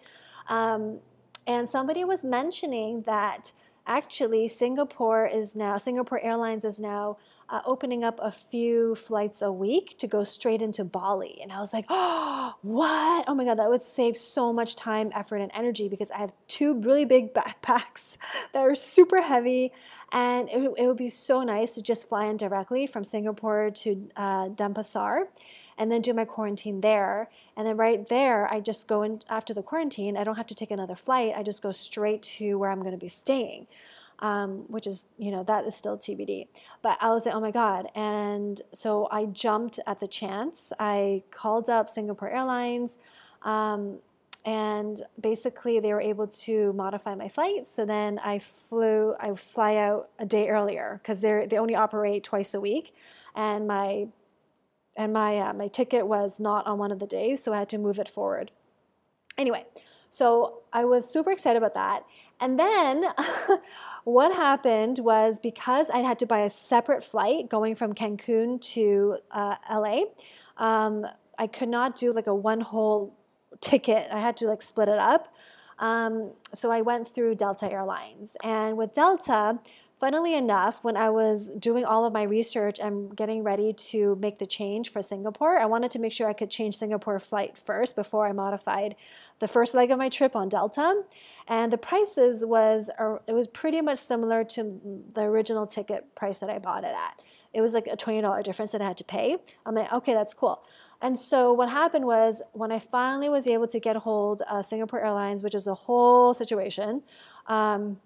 Um, 0.49 0.99
and 1.47 1.67
somebody 1.67 2.03
was 2.03 2.23
mentioning 2.23 3.01
that 3.01 3.53
actually 3.85 4.47
Singapore 4.47 5.25
is 5.25 5.55
now 5.55 5.77
Singapore 5.77 6.19
Airlines 6.21 6.63
is 6.63 6.79
now 6.79 7.17
uh, 7.49 7.61
opening 7.65 8.03
up 8.03 8.19
a 8.21 8.31
few 8.31 8.95
flights 8.95 9.41
a 9.41 9.51
week 9.51 9.97
to 9.99 10.07
go 10.07 10.23
straight 10.23 10.61
into 10.61 10.83
Bali. 10.83 11.39
And 11.41 11.51
I 11.51 11.59
was 11.59 11.73
like, 11.73 11.85
oh, 11.89 12.55
what? 12.61 13.25
Oh 13.27 13.35
my 13.35 13.45
God, 13.45 13.59
that 13.59 13.69
would 13.69 13.83
save 13.83 14.15
so 14.15 14.53
much 14.53 14.75
time, 14.75 15.11
effort, 15.13 15.37
and 15.37 15.51
energy 15.53 15.87
because 15.87 16.11
I 16.11 16.17
have 16.17 16.33
two 16.47 16.79
really 16.79 17.05
big 17.05 17.33
backpacks 17.33 18.17
that 18.53 18.59
are 18.59 18.75
super 18.75 19.21
heavy. 19.21 19.71
And 20.11 20.47
it, 20.49 20.71
it 20.77 20.87
would 20.87 20.97
be 20.97 21.09
so 21.09 21.43
nice 21.43 21.73
to 21.75 21.81
just 21.81 22.07
fly 22.07 22.25
in 22.25 22.37
directly 22.37 22.85
from 22.85 23.03
Singapore 23.03 23.71
to 23.71 24.09
uh, 24.15 24.49
Denpasar 24.49 25.25
and 25.77 25.91
then 25.91 26.01
do 26.01 26.13
my 26.13 26.25
quarantine 26.25 26.81
there. 26.81 27.29
And 27.57 27.65
then 27.65 27.77
right 27.77 28.07
there, 28.07 28.51
I 28.51 28.59
just 28.59 28.87
go 28.87 29.01
in 29.01 29.21
after 29.27 29.53
the 29.55 29.63
quarantine. 29.63 30.17
I 30.17 30.23
don't 30.23 30.35
have 30.35 30.47
to 30.47 30.55
take 30.55 30.69
another 30.69 30.95
flight. 30.95 31.33
I 31.35 31.41
just 31.41 31.63
go 31.63 31.71
straight 31.71 32.21
to 32.23 32.59
where 32.59 32.69
I'm 32.69 32.79
going 32.79 32.91
to 32.91 32.97
be 32.97 33.07
staying 33.07 33.67
um, 34.23 34.63
which 34.69 34.87
is, 34.87 35.05
you 35.17 35.29
know, 35.31 35.43
that 35.43 35.65
is 35.65 35.75
still 35.75 35.97
TBD. 35.97 36.47
But 36.81 36.97
I 37.01 37.09
was 37.09 37.25
like, 37.25 37.35
oh 37.35 37.41
my 37.41 37.51
God. 37.51 37.89
And 37.93 38.59
so 38.73 39.09
I 39.11 39.25
jumped 39.25 39.79
at 39.85 39.99
the 39.99 40.07
chance. 40.07 40.71
I 40.79 41.23
called 41.29 41.69
up 41.69 41.89
Singapore 41.89 42.29
Airlines. 42.29 42.97
Um, 43.43 43.99
and 44.45 45.01
basically 45.19 45.79
they 45.79 45.93
were 45.93 46.01
able 46.01 46.27
to 46.27 46.73
modify 46.73 47.15
my 47.15 47.29
flight 47.29 47.65
so 47.65 47.85
then 47.85 48.19
i 48.19 48.37
flew 48.37 49.15
i 49.21 49.33
fly 49.33 49.77
out 49.77 50.09
a 50.19 50.25
day 50.25 50.49
earlier 50.49 50.99
because 51.01 51.21
they 51.21 51.47
they 51.49 51.57
only 51.57 51.75
operate 51.75 52.25
twice 52.25 52.53
a 52.53 52.59
week 52.59 52.93
and 53.35 53.65
my 53.65 54.05
and 54.97 55.13
my 55.13 55.39
uh, 55.39 55.53
my 55.53 55.69
ticket 55.69 56.05
was 56.05 56.41
not 56.41 56.67
on 56.67 56.77
one 56.77 56.91
of 56.91 56.99
the 56.99 57.07
days 57.07 57.41
so 57.41 57.53
i 57.53 57.59
had 57.59 57.69
to 57.69 57.77
move 57.77 57.97
it 57.99 58.09
forward 58.09 58.51
anyway 59.37 59.65
so 60.09 60.61
i 60.73 60.83
was 60.83 61.09
super 61.09 61.31
excited 61.31 61.57
about 61.57 61.73
that 61.73 62.03
and 62.43 62.59
then 62.59 63.05
what 64.03 64.35
happened 64.35 64.99
was 64.99 65.39
because 65.39 65.89
I 65.89 65.99
had 65.99 66.19
to 66.19 66.25
buy 66.25 66.39
a 66.39 66.49
separate 66.49 67.03
flight 67.03 67.49
going 67.49 67.75
from 67.75 67.93
Cancun 67.93 68.59
to 68.73 69.17
uh, 69.31 69.55
LA, 69.71 70.01
um, 70.57 71.07
I 71.39 71.47
could 71.47 71.69
not 71.69 71.95
do 71.95 72.11
like 72.11 72.27
a 72.27 72.35
one 72.35 72.59
whole 72.59 73.15
ticket. 73.61 74.09
I 74.11 74.19
had 74.19 74.35
to 74.37 74.47
like 74.47 74.61
split 74.61 74.89
it 74.89 74.99
up. 74.99 75.33
Um, 75.79 76.33
so 76.53 76.69
I 76.69 76.81
went 76.81 77.07
through 77.07 77.35
Delta 77.35 77.71
Airlines. 77.71 78.35
And 78.43 78.77
with 78.77 78.91
Delta, 78.91 79.59
funnily 80.03 80.35
enough, 80.35 80.83
when 80.83 80.97
I 80.97 81.09
was 81.09 81.49
doing 81.51 81.85
all 81.85 82.03
of 82.03 82.11
my 82.11 82.23
research 82.23 82.77
and 82.77 83.15
getting 83.15 83.41
ready 83.41 83.71
to 83.71 84.17
make 84.17 84.37
the 84.37 84.45
change 84.45 84.89
for 84.89 85.01
Singapore, 85.01 85.57
I 85.57 85.65
wanted 85.65 85.91
to 85.91 85.99
make 85.99 86.11
sure 86.11 86.27
I 86.27 86.33
could 86.33 86.49
change 86.49 86.75
Singapore 86.75 87.19
flight 87.19 87.57
first 87.57 87.95
before 87.95 88.27
I 88.27 88.33
modified 88.33 88.97
the 89.39 89.47
first 89.47 89.73
leg 89.73 89.91
of 89.91 89.97
my 89.97 90.09
trip 90.09 90.35
on 90.35 90.49
Delta. 90.49 91.03
And 91.47 91.71
the 91.71 91.77
prices 91.77 92.43
was 92.43 92.89
it 93.27 93.31
was 93.31 93.47
pretty 93.47 93.79
much 93.79 93.97
similar 93.97 94.43
to 94.43 94.77
the 95.15 95.21
original 95.21 95.65
ticket 95.65 96.13
price 96.15 96.39
that 96.39 96.49
I 96.49 96.59
bought 96.59 96.83
it 96.83 96.93
at. 96.93 97.21
It 97.53 97.61
was 97.61 97.73
like 97.73 97.87
a 97.87 97.95
$20 97.95 98.43
difference 98.43 98.73
that 98.73 98.81
I 98.81 98.87
had 98.89 98.97
to 98.97 99.05
pay. 99.05 99.37
I'm 99.65 99.73
like, 99.73 99.93
okay, 99.93 100.13
that's 100.13 100.33
cool. 100.33 100.65
And 101.01 101.17
so 101.17 101.53
what 101.53 101.69
happened 101.69 102.03
was 102.03 102.41
when 102.51 102.73
I 102.73 102.79
finally 102.79 103.29
was 103.29 103.47
able 103.47 103.67
to 103.67 103.79
get 103.79 103.95
hold 103.95 104.41
of 104.51 104.65
Singapore 104.65 104.99
Airlines, 104.99 105.41
which 105.41 105.55
is 105.55 105.65
a 105.65 105.73
whole 105.73 106.33
situation, 106.33 107.03
um, 107.47 108.01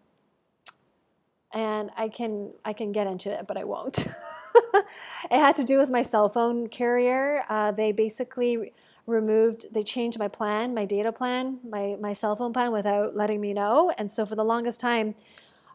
and 1.53 1.89
I 1.95 2.09
can 2.09 2.53
I 2.65 2.73
can 2.73 2.91
get 2.91 3.07
into 3.07 3.31
it, 3.31 3.47
but 3.47 3.57
I 3.57 3.63
won't. 3.63 4.05
it 4.73 5.39
had 5.39 5.55
to 5.57 5.63
do 5.63 5.77
with 5.77 5.89
my 5.89 6.01
cell 6.01 6.29
phone 6.29 6.67
carrier. 6.67 7.43
Uh, 7.49 7.71
they 7.71 7.91
basically 7.91 8.73
removed, 9.05 9.65
they 9.71 9.83
changed 9.83 10.19
my 10.19 10.27
plan, 10.27 10.73
my 10.73 10.85
data 10.85 11.11
plan, 11.11 11.59
my 11.67 11.95
my 11.99 12.13
cell 12.13 12.35
phone 12.35 12.53
plan 12.53 12.71
without 12.71 13.15
letting 13.15 13.41
me 13.41 13.53
know. 13.53 13.91
And 13.97 14.11
so 14.11 14.25
for 14.25 14.35
the 14.35 14.43
longest 14.43 14.79
time, 14.79 15.15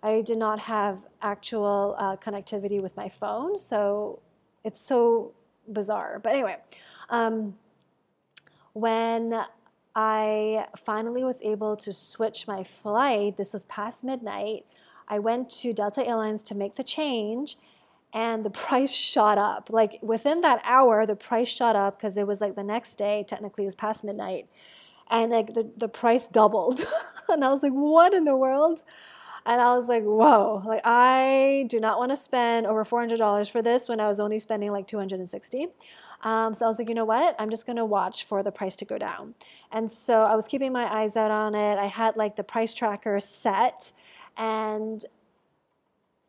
I 0.03 0.21
did 0.21 0.39
not 0.39 0.59
have 0.61 0.99
actual 1.23 1.97
uh, 1.99 2.17
connectivity 2.17 2.81
with 2.83 2.97
my 2.97 3.09
phone, 3.09 3.59
so 3.59 4.21
it's 4.65 4.81
so 4.81 5.33
bizarre. 5.73 6.19
But 6.23 6.33
anyway, 6.35 6.57
um, 7.09 7.57
when 8.75 9.45
I 9.95 10.67
finally 10.77 11.25
was 11.25 11.43
able 11.43 11.77
to 11.77 11.93
switch 11.93 12.47
my 12.47 12.63
flight, 12.65 13.37
this 13.37 13.53
was 13.53 13.65
past 13.67 14.05
midnight. 14.05 14.67
I 15.09 15.19
went 15.19 15.51
to 15.61 15.73
Delta 15.73 16.07
Airlines 16.07 16.43
to 16.45 16.55
make 16.55 16.77
the 16.77 16.85
change, 16.85 17.57
and 18.13 18.45
the 18.45 18.51
price 18.67 18.93
shot 18.93 19.39
up. 19.39 19.69
Like 19.71 19.99
within 20.03 20.41
that 20.43 20.61
hour, 20.65 21.07
the 21.07 21.17
price 21.17 21.49
shot 21.49 21.77
up 21.77 21.99
because 21.99 22.17
it 22.17 22.27
was 22.27 22.41
like 22.41 22.57
the 22.57 22.65
next 22.65 22.97
day, 22.97 23.25
technically, 23.27 23.65
it 23.65 23.69
was 23.69 23.75
past 23.75 24.05
midnight. 24.05 24.47
And 25.11 25.31
like 25.31 25.55
the, 25.55 25.71
the 25.77 25.89
price 25.89 26.29
doubled. 26.29 26.85
and 27.29 27.45
I 27.45 27.51
was 27.51 27.63
like, 27.63 27.73
what 27.73 28.15
in 28.15 28.25
the 28.25 28.37
world? 28.37 28.83
And 29.45 29.61
I 29.61 29.75
was 29.75 29.89
like, 29.89 30.05
whoa, 30.05 30.63
like 30.65 30.83
I 30.85 31.67
do 31.69 31.81
not 31.81 31.99
want 31.99 32.11
to 32.11 32.17
spend 32.17 32.67
over 32.67 32.85
$400 32.85 33.51
for 33.51 33.61
this 33.61 33.89
when 33.89 33.99
I 33.99 34.07
was 34.07 34.21
only 34.21 34.39
spending 34.39 34.71
like 34.71 34.87
260. 34.87 35.67
Um, 36.23 36.55
so 36.55 36.65
I 36.65 36.69
was 36.69 36.79
like, 36.79 36.89
you 36.89 36.95
know 36.95 37.05
what? 37.05 37.35
I'm 37.41 37.51
just 37.51 37.67
going 37.67 37.77
to 37.77 37.85
watch 37.85 38.25
for 38.25 38.45
the 38.45 38.53
price 38.53 38.77
to 38.77 38.85
go 38.85 38.99
down. 38.99 39.35
And 39.73 39.91
so 39.91 40.23
I 40.23 40.37
was 40.37 40.47
keeping 40.47 40.73
my 40.73 40.85
eyes 40.85 41.17
out 41.17 41.33
on 41.33 41.57
it. 41.57 41.79
I 41.79 41.87
had 41.87 42.17
like 42.17 42.37
the 42.37 42.45
price 42.45 42.73
tracker 42.73 43.19
set 43.19 43.91
and 44.37 45.05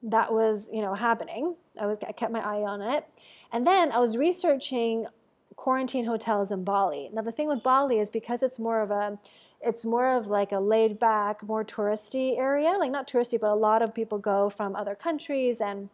that 0.03 0.33
was, 0.33 0.69
you 0.71 0.81
know, 0.81 0.93
happening. 0.93 1.55
I, 1.79 1.85
was, 1.85 1.97
I 2.07 2.11
kept 2.11 2.31
my 2.31 2.41
eye 2.41 2.61
on 2.61 2.81
it. 2.81 3.05
And 3.51 3.65
then 3.65 3.91
I 3.91 3.99
was 3.99 4.17
researching 4.17 5.07
quarantine 5.55 6.05
hotels 6.05 6.51
in 6.51 6.63
Bali. 6.63 7.09
Now 7.13 7.21
the 7.21 7.31
thing 7.31 7.47
with 7.47 7.63
Bali 7.63 7.99
is 7.99 8.09
because 8.09 8.43
it's 8.43 8.59
more 8.59 8.81
of 8.81 8.91
a 8.91 9.17
it's 9.65 9.85
more 9.85 10.09
of 10.09 10.27
like 10.27 10.51
a 10.51 10.59
laid 10.59 10.99
back, 10.99 11.41
more 11.41 11.63
touristy 11.63 12.37
area. 12.37 12.71
Like 12.71 12.91
not 12.91 13.07
touristy, 13.07 13.39
but 13.39 13.49
a 13.49 13.55
lot 13.55 13.81
of 13.81 13.93
people 13.93 14.17
go 14.17 14.49
from 14.49 14.75
other 14.75 14.93
countries 14.93 15.61
and 15.61 15.89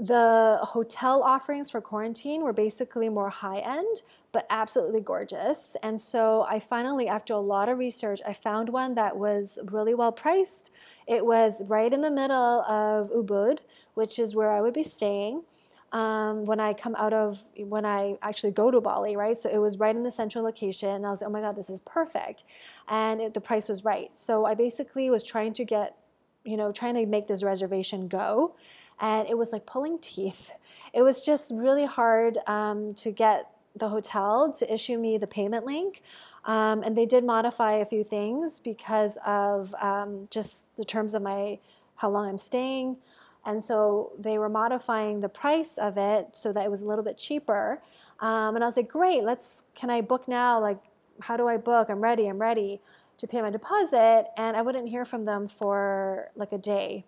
the 0.00 0.58
hotel 0.62 1.22
offerings 1.22 1.68
for 1.70 1.80
quarantine 1.82 2.42
were 2.42 2.54
basically 2.54 3.10
more 3.10 3.28
high 3.28 3.58
end, 3.58 4.02
but 4.32 4.46
absolutely 4.48 5.00
gorgeous. 5.00 5.76
And 5.82 6.00
so 6.00 6.46
I 6.48 6.58
finally, 6.58 7.06
after 7.06 7.34
a 7.34 7.38
lot 7.38 7.68
of 7.68 7.78
research, 7.78 8.20
I 8.26 8.32
found 8.32 8.70
one 8.70 8.94
that 8.94 9.14
was 9.14 9.58
really 9.70 9.92
well 9.94 10.12
priced. 10.12 10.70
It 11.06 11.24
was 11.24 11.62
right 11.68 11.92
in 11.92 12.00
the 12.00 12.10
middle 12.10 12.62
of 12.62 13.10
Ubud, 13.10 13.58
which 13.94 14.18
is 14.18 14.34
where 14.34 14.50
I 14.50 14.62
would 14.62 14.72
be 14.72 14.84
staying 14.84 15.42
um, 15.92 16.44
when 16.44 16.60
I 16.60 16.72
come 16.72 16.94
out 16.96 17.12
of 17.12 17.42
when 17.56 17.84
I 17.84 18.16
actually 18.22 18.52
go 18.52 18.70
to 18.70 18.80
Bali, 18.80 19.16
right? 19.16 19.36
So 19.36 19.50
it 19.50 19.58
was 19.58 19.78
right 19.78 19.94
in 19.94 20.02
the 20.02 20.10
central 20.10 20.44
location. 20.44 20.88
And 20.88 21.06
I 21.06 21.10
was 21.10 21.20
like, 21.20 21.28
oh 21.28 21.32
my 21.32 21.40
god, 21.40 21.56
this 21.56 21.68
is 21.68 21.80
perfect, 21.80 22.44
and 22.88 23.20
it, 23.20 23.34
the 23.34 23.40
price 23.40 23.68
was 23.68 23.84
right. 23.84 24.10
So 24.16 24.46
I 24.46 24.54
basically 24.54 25.10
was 25.10 25.22
trying 25.22 25.52
to 25.54 25.64
get, 25.64 25.96
you 26.44 26.56
know, 26.56 26.72
trying 26.72 26.94
to 26.94 27.06
make 27.06 27.26
this 27.26 27.42
reservation 27.42 28.08
go, 28.08 28.54
and 29.00 29.28
it 29.28 29.36
was 29.36 29.52
like 29.52 29.66
pulling 29.66 29.98
teeth. 29.98 30.52
It 30.92 31.02
was 31.02 31.24
just 31.24 31.50
really 31.54 31.86
hard 31.86 32.38
um, 32.46 32.94
to 32.94 33.10
get 33.10 33.50
the 33.76 33.88
hotel 33.88 34.52
to 34.52 34.72
issue 34.72 34.98
me 34.98 35.18
the 35.18 35.26
payment 35.26 35.64
link. 35.64 36.02
Um, 36.44 36.82
and 36.82 36.96
they 36.96 37.06
did 37.06 37.24
modify 37.24 37.74
a 37.74 37.84
few 37.84 38.02
things 38.02 38.58
because 38.58 39.18
of 39.26 39.74
um, 39.80 40.24
just 40.30 40.74
the 40.76 40.84
terms 40.84 41.14
of 41.14 41.22
my 41.22 41.58
how 41.96 42.10
long 42.10 42.28
I'm 42.28 42.38
staying. 42.38 42.96
And 43.44 43.62
so 43.62 44.12
they 44.18 44.38
were 44.38 44.48
modifying 44.48 45.20
the 45.20 45.28
price 45.28 45.78
of 45.78 45.96
it 45.98 46.28
so 46.32 46.52
that 46.52 46.64
it 46.64 46.70
was 46.70 46.82
a 46.82 46.86
little 46.86 47.04
bit 47.04 47.18
cheaper. 47.18 47.82
Um, 48.20 48.54
and 48.54 48.64
I 48.64 48.66
was 48.66 48.76
like, 48.76 48.88
great, 48.88 49.22
let's, 49.22 49.62
can 49.74 49.90
I 49.90 50.00
book 50.00 50.28
now? 50.28 50.60
Like, 50.60 50.78
how 51.20 51.36
do 51.36 51.46
I 51.46 51.56
book? 51.56 51.88
I'm 51.90 52.00
ready, 52.00 52.26
I'm 52.26 52.38
ready 52.38 52.80
to 53.18 53.26
pay 53.26 53.40
my 53.42 53.50
deposit. 53.50 54.26
And 54.36 54.56
I 54.56 54.62
wouldn't 54.62 54.88
hear 54.88 55.04
from 55.04 55.24
them 55.26 55.46
for 55.46 56.30
like 56.36 56.52
a 56.52 56.58
day. 56.58 57.04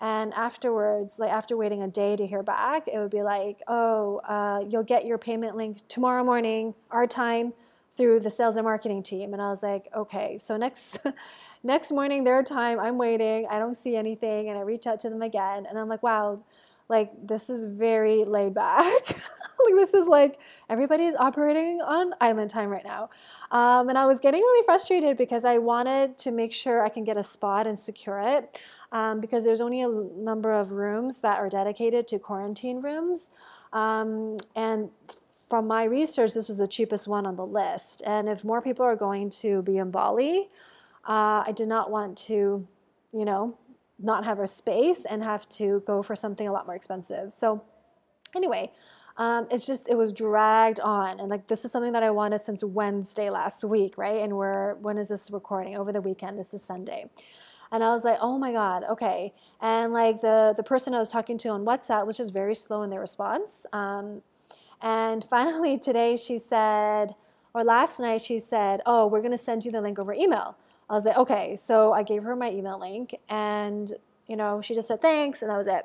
And 0.00 0.34
afterwards, 0.34 1.18
like 1.18 1.30
after 1.30 1.56
waiting 1.56 1.82
a 1.82 1.88
day 1.88 2.16
to 2.16 2.26
hear 2.26 2.42
back, 2.42 2.88
it 2.88 2.98
would 2.98 3.10
be 3.10 3.22
like, 3.22 3.62
oh, 3.68 4.18
uh, 4.28 4.64
you'll 4.68 4.82
get 4.82 5.06
your 5.06 5.18
payment 5.18 5.56
link 5.56 5.78
tomorrow 5.88 6.24
morning, 6.24 6.74
our 6.90 7.06
time, 7.06 7.52
through 7.96 8.20
the 8.20 8.30
sales 8.30 8.56
and 8.56 8.64
marketing 8.64 9.02
team. 9.02 9.32
And 9.32 9.40
I 9.40 9.48
was 9.50 9.62
like, 9.62 9.88
okay, 9.94 10.38
so 10.38 10.56
next 10.56 10.98
Next 11.66 11.92
morning, 11.92 12.24
their 12.24 12.42
time, 12.42 12.78
I'm 12.78 12.98
waiting, 12.98 13.46
I 13.50 13.58
don't 13.58 13.74
see 13.74 13.96
anything, 13.96 14.50
and 14.50 14.58
I 14.58 14.60
reach 14.60 14.86
out 14.86 15.00
to 15.00 15.08
them 15.08 15.22
again, 15.22 15.64
and 15.66 15.78
I'm 15.78 15.88
like, 15.88 16.02
wow, 16.02 16.42
like 16.90 17.10
this 17.26 17.48
is 17.48 17.64
very 17.64 18.26
laid 18.26 18.52
back. 18.52 19.08
like 19.08 19.74
this 19.74 19.94
is 19.94 20.06
like 20.06 20.38
everybody's 20.68 21.14
operating 21.14 21.80
on 21.80 22.12
island 22.20 22.50
time 22.50 22.68
right 22.68 22.84
now. 22.84 23.08
Um, 23.50 23.88
and 23.88 23.96
I 23.96 24.04
was 24.04 24.20
getting 24.20 24.42
really 24.42 24.62
frustrated 24.66 25.16
because 25.16 25.46
I 25.46 25.56
wanted 25.56 26.18
to 26.18 26.30
make 26.30 26.52
sure 26.52 26.84
I 26.84 26.90
can 26.90 27.02
get 27.02 27.16
a 27.16 27.22
spot 27.22 27.66
and 27.66 27.78
secure 27.78 28.20
it. 28.20 28.60
Um, 28.94 29.20
because 29.20 29.44
there's 29.44 29.60
only 29.60 29.82
a 29.82 29.88
number 29.88 30.52
of 30.52 30.70
rooms 30.70 31.18
that 31.18 31.38
are 31.38 31.48
dedicated 31.48 32.06
to 32.08 32.18
quarantine 32.18 32.80
rooms. 32.80 33.30
Um, 33.72 34.38
and 34.54 34.88
from 35.50 35.66
my 35.66 35.84
research, 35.84 36.32
this 36.32 36.48
was 36.48 36.58
the 36.58 36.66
cheapest 36.66 37.08
one 37.08 37.26
on 37.26 37.36
the 37.36 37.44
list. 37.44 38.02
And 38.06 38.28
if 38.28 38.44
more 38.44 38.62
people 38.62 38.86
are 38.86 38.96
going 38.96 39.30
to 39.30 39.62
be 39.62 39.78
in 39.78 39.90
Bali, 39.90 40.48
uh, 41.08 41.42
I 41.46 41.52
did 41.54 41.68
not 41.68 41.90
want 41.90 42.16
to, 42.28 42.66
you 43.12 43.24
know, 43.24 43.58
not 43.98 44.24
have 44.24 44.38
a 44.38 44.46
space 44.46 45.04
and 45.04 45.22
have 45.22 45.48
to 45.50 45.82
go 45.86 46.02
for 46.02 46.16
something 46.16 46.48
a 46.48 46.52
lot 46.52 46.66
more 46.66 46.76
expensive. 46.76 47.32
So, 47.32 47.62
anyway, 48.34 48.70
um, 49.16 49.46
it's 49.50 49.66
just 49.66 49.88
it 49.88 49.96
was 49.96 50.12
dragged 50.12 50.80
on, 50.80 51.20
and 51.20 51.28
like 51.28 51.46
this 51.46 51.64
is 51.64 51.70
something 51.70 51.92
that 51.92 52.02
I 52.02 52.10
wanted 52.10 52.40
since 52.40 52.64
Wednesday 52.64 53.30
last 53.30 53.62
week, 53.62 53.96
right? 53.96 54.20
And 54.22 54.36
we're 54.36 54.74
when 54.76 54.98
is 54.98 55.08
this 55.08 55.30
recording? 55.30 55.76
Over 55.76 55.92
the 55.92 56.00
weekend. 56.00 56.38
This 56.38 56.52
is 56.52 56.62
Sunday. 56.64 57.08
And 57.74 57.82
I 57.82 57.90
was 57.90 58.04
like, 58.04 58.18
oh 58.20 58.38
my 58.38 58.52
God, 58.52 58.84
okay. 58.88 59.34
And 59.60 59.92
like 59.92 60.20
the, 60.20 60.54
the 60.56 60.62
person 60.62 60.94
I 60.94 61.00
was 61.00 61.08
talking 61.08 61.36
to 61.38 61.48
on 61.48 61.64
WhatsApp 61.64 62.06
was 62.06 62.16
just 62.16 62.32
very 62.32 62.54
slow 62.54 62.82
in 62.84 62.90
their 62.90 63.00
response. 63.00 63.66
Um, 63.72 64.22
and 64.80 65.24
finally 65.28 65.76
today 65.76 66.16
she 66.16 66.38
said, 66.38 67.16
or 67.52 67.64
last 67.64 67.98
night 67.98 68.20
she 68.20 68.38
said, 68.38 68.80
oh, 68.86 69.08
we're 69.08 69.22
going 69.22 69.32
to 69.32 69.36
send 69.38 69.64
you 69.64 69.72
the 69.72 69.80
link 69.80 69.98
over 69.98 70.14
email. 70.14 70.56
I 70.88 70.92
was 70.92 71.04
like, 71.04 71.16
okay. 71.16 71.56
So 71.56 71.92
I 71.92 72.04
gave 72.04 72.22
her 72.22 72.36
my 72.36 72.48
email 72.48 72.78
link 72.78 73.16
and, 73.28 73.92
you 74.28 74.36
know, 74.36 74.60
she 74.60 74.72
just 74.72 74.86
said 74.86 75.02
thanks 75.02 75.42
and 75.42 75.50
that 75.50 75.56
was 75.56 75.66
it. 75.66 75.84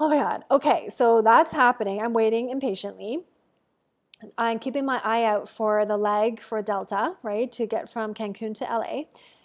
Oh 0.00 0.08
my 0.08 0.16
God. 0.16 0.42
Okay. 0.50 0.88
So 0.88 1.20
that's 1.20 1.52
happening. 1.52 2.00
I'm 2.00 2.14
waiting 2.14 2.48
impatiently. 2.48 3.20
I'm 4.38 4.58
keeping 4.58 4.86
my 4.86 5.02
eye 5.04 5.24
out 5.24 5.50
for 5.50 5.84
the 5.84 5.98
leg 5.98 6.40
for 6.40 6.62
Delta, 6.62 7.16
right, 7.22 7.52
to 7.52 7.66
get 7.66 7.90
from 7.90 8.14
Cancun 8.14 8.54
to 8.54 8.64
LA. 8.64 9.02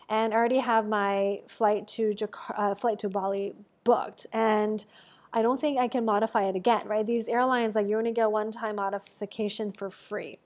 And 0.09 0.33
I 0.33 0.37
already 0.37 0.59
have 0.59 0.87
my 0.87 1.41
flight 1.47 1.87
to 1.89 2.13
uh, 2.55 2.75
flight 2.75 2.99
to 2.99 3.09
Bali 3.09 3.53
booked. 3.83 4.25
And 4.31 4.83
I 5.33 5.41
don't 5.41 5.59
think 5.59 5.79
I 5.79 5.87
can 5.87 6.05
modify 6.05 6.43
it 6.45 6.55
again, 6.55 6.87
right? 6.87 7.05
These 7.05 7.27
airlines, 7.27 7.75
like 7.75 7.87
you 7.87 7.97
only 7.97 8.11
get 8.13 8.31
one 8.31 8.51
time 8.51 8.77
modification 8.77 9.71
for 9.71 9.89
free. 9.89 10.39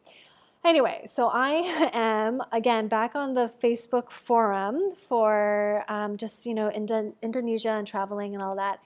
Anyway, 0.64 1.04
so 1.06 1.28
I 1.28 1.90
am 1.94 2.42
again 2.52 2.88
back 2.88 3.16
on 3.16 3.34
the 3.34 3.52
Facebook 3.62 4.12
forum 4.12 4.92
for 4.92 5.84
um, 5.88 6.18
just 6.18 6.46
you 6.46 6.54
know 6.54 6.72
Indo- 6.72 7.16
Indonesia 7.22 7.72
and 7.72 7.88
traveling 7.88 8.34
and 8.34 8.44
all 8.44 8.56
that, 8.56 8.80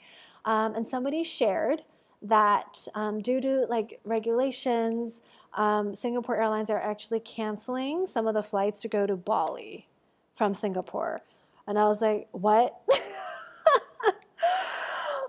um, 0.46 0.76
and 0.76 0.86
somebody 0.88 1.24
shared 1.24 1.84
that 2.22 2.88
um, 2.96 3.22
due 3.22 3.42
to 3.42 3.66
like 3.70 4.00
regulations, 4.04 5.22
um, 5.54 5.94
Singapore 5.94 6.38
Airlines 6.38 6.70
are 6.70 6.80
actually 6.80 7.20
canceling 7.20 8.08
some 8.08 8.26
of 8.26 8.34
the 8.34 8.44
flights 8.44 8.80
to 8.82 8.88
go 8.88 9.06
to 9.06 9.16
Bali 9.16 9.88
from 10.36 10.54
Singapore, 10.54 11.22
and 11.68 11.80
I 11.80 11.86
was 11.86 12.02
like, 12.02 12.28
what? 12.32 12.82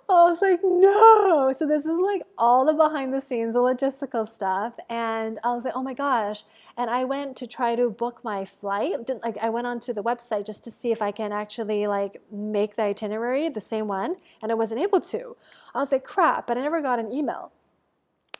I 0.08 0.30
was 0.30 0.40
like, 0.40 0.60
no. 0.62 1.52
So 1.56 1.66
this 1.66 1.84
is 1.84 1.98
like 1.98 2.22
all 2.38 2.64
the 2.64 2.72
behind 2.72 3.12
the 3.12 3.20
scenes, 3.20 3.54
the 3.54 3.60
logistical 3.60 4.26
stuff. 4.26 4.74
And 4.88 5.38
I 5.42 5.52
was 5.52 5.64
like, 5.64 5.74
oh 5.74 5.82
my 5.82 5.94
gosh. 5.94 6.44
And 6.76 6.88
I 6.88 7.04
went 7.04 7.36
to 7.38 7.46
try 7.46 7.74
to 7.74 7.90
book 7.90 8.22
my 8.22 8.44
flight. 8.44 9.06
Didn't, 9.06 9.24
like 9.24 9.36
I 9.38 9.48
went 9.48 9.66
onto 9.66 9.92
the 9.92 10.02
website 10.02 10.46
just 10.46 10.62
to 10.64 10.70
see 10.70 10.92
if 10.92 11.02
I 11.02 11.10
can 11.10 11.32
actually 11.32 11.86
like 11.86 12.20
make 12.30 12.76
the 12.76 12.82
itinerary 12.82 13.48
the 13.48 13.60
same 13.60 13.88
one. 13.88 14.16
And 14.42 14.52
I 14.52 14.54
wasn't 14.54 14.80
able 14.80 15.00
to. 15.00 15.36
I 15.74 15.78
was 15.78 15.90
like, 15.90 16.04
crap, 16.04 16.46
but 16.46 16.56
I 16.56 16.60
never 16.62 16.80
got 16.80 17.00
an 17.00 17.10
email. 17.12 17.50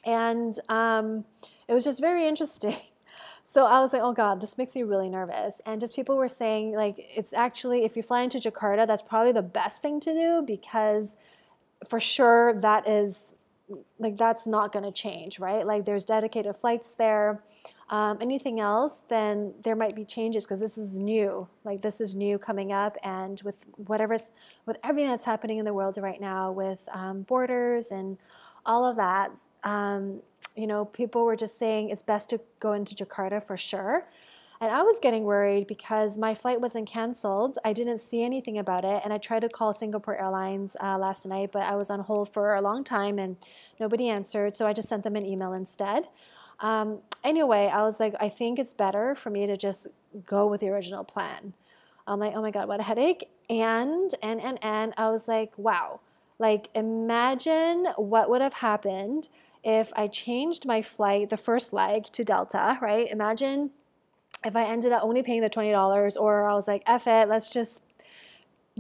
And 0.05 0.57
um, 0.69 1.25
it 1.67 1.75
was 1.75 1.85
just 1.85 2.01
very 2.01 2.29
interesting. 2.29 2.77
So 3.49 3.65
I 3.65 3.79
was 3.79 3.93
like, 3.93 4.03
oh 4.03 4.13
God, 4.13 4.41
this 4.41 4.59
makes 4.59 4.75
me 4.75 4.83
really 4.83 5.09
nervous. 5.09 5.61
And 5.67 5.81
just 5.81 5.95
people 5.95 6.17
were 6.17 6.27
saying, 6.27 6.73
like, 6.73 6.97
it's 6.99 7.33
actually, 7.33 7.85
if 7.85 7.97
you 7.97 8.03
fly 8.03 8.23
into 8.23 8.39
Jakarta, 8.39 8.89
that's 8.89 9.03
probably 9.03 9.31
the 9.31 9.41
best 9.41 9.81
thing 9.81 10.01
to 10.01 10.13
do 10.13 10.43
because 10.45 11.15
for 11.89 12.01
sure 12.01 12.61
that 12.61 12.89
is 12.89 13.35
like 14.01 14.17
that's 14.17 14.49
not 14.49 14.73
going 14.73 14.85
to 14.85 14.91
change 14.91 15.39
right? 15.39 15.65
Like 15.65 15.85
there's 15.85 16.05
dedicated 16.05 16.57
flights 16.57 16.95
there. 16.95 17.41
Um, 17.89 18.19
anything 18.21 18.59
else 18.59 19.05
then 19.09 19.55
there 19.63 19.77
might 19.77 19.95
be 19.95 20.05
changes 20.05 20.45
because 20.45 20.59
this 20.59 20.77
is 20.77 20.99
new. 20.99 21.47
Like 21.65 21.83
this 21.83 22.01
is 22.01 22.17
new 22.17 22.41
coming 22.41 22.73
up 22.73 22.97
and 23.05 23.41
with 23.45 23.65
whatever's 23.77 24.33
with 24.67 24.77
everything 24.83 25.11
that's 25.13 25.25
happening 25.25 25.59
in 25.59 25.65
the 25.65 25.73
world 25.73 25.97
right 25.99 26.21
now 26.21 26.51
with 26.51 26.89
um, 26.93 27.23
borders 27.23 27.93
and 27.93 28.19
all 28.65 28.85
of 28.85 28.97
that 28.97 29.31
um, 29.63 30.21
you 30.57 30.67
know 30.67 30.85
people 30.85 31.25
were 31.25 31.37
just 31.37 31.59
saying 31.59 31.91
it's 31.91 32.03
best 32.03 32.31
to 32.31 32.41
go 32.61 32.73
into 32.73 32.95
jakarta 32.95 33.43
for 33.43 33.57
sure 33.57 34.07
And 34.61 34.73
I 34.73 34.83
was 34.83 34.99
getting 34.99 35.25
worried 35.25 35.67
because 35.67 36.17
my 36.17 36.35
flight 36.35 36.61
wasn't 36.61 36.89
canceled. 36.89 37.59
I 37.65 37.73
didn't 37.75 37.99
see 37.99 38.23
anything 38.25 38.57
about 38.59 38.85
it. 38.85 39.03
And 39.05 39.13
I 39.13 39.19
tried 39.19 39.41
to 39.41 39.49
call 39.49 39.73
Singapore 39.73 40.17
Airlines 40.17 40.77
uh, 40.81 40.97
last 40.99 41.27
night, 41.27 41.51
but 41.53 41.63
I 41.63 41.75
was 41.77 41.91
on 41.91 42.01
hold 42.01 42.33
for 42.33 42.55
a 42.55 42.63
long 42.63 42.83
time 42.83 43.19
and 43.19 43.37
nobody 43.79 44.09
answered. 44.09 44.55
So 44.55 44.67
I 44.67 44.73
just 44.73 44.89
sent 44.89 45.03
them 45.03 45.17
an 45.17 45.27
email 45.27 45.53
instead. 45.53 46.09
Um, 46.61 47.01
anyway, 47.23 47.71
I 47.73 47.83
was 47.83 48.01
like, 48.01 48.15
I 48.19 48.31
think 48.31 48.59
it's 48.59 48.73
better 48.73 49.15
for 49.15 49.29
me 49.29 49.47
to 49.47 49.57
just 49.59 49.89
go 50.25 50.47
with 50.47 50.63
the 50.63 50.69
original 50.71 51.05
plan. 51.05 51.53
I'm 52.07 52.19
like, 52.19 52.35
oh 52.35 52.41
my 52.41 52.51
God, 52.51 52.67
what 52.69 52.81
a 52.81 52.83
headache. 52.83 53.29
And, 53.51 54.15
and, 54.23 54.41
and, 54.41 54.59
and 54.65 54.95
I 54.97 55.11
was 55.11 55.29
like, 55.29 55.53
wow, 55.59 56.01
like 56.39 56.71
imagine 56.75 57.89
what 57.97 58.31
would 58.31 58.41
have 58.41 58.55
happened 58.55 59.29
if 59.67 59.93
I 59.97 60.07
changed 60.07 60.65
my 60.65 60.81
flight, 60.81 61.29
the 61.29 61.37
first 61.37 61.73
leg 61.73 62.05
to 62.13 62.23
Delta, 62.23 62.79
right? 62.81 63.11
Imagine 63.11 63.73
if 64.45 64.55
I 64.55 64.63
ended 64.63 64.93
up 64.93 65.03
only 65.03 65.25
paying 65.25 65.41
the 65.41 65.51
$20 65.51 66.17
or 66.17 66.49
I 66.49 66.55
was 66.55 66.69
like, 66.69 66.85
F 66.87 67.09
it, 67.09 67.29
let's 67.29 67.51
just 67.51 67.83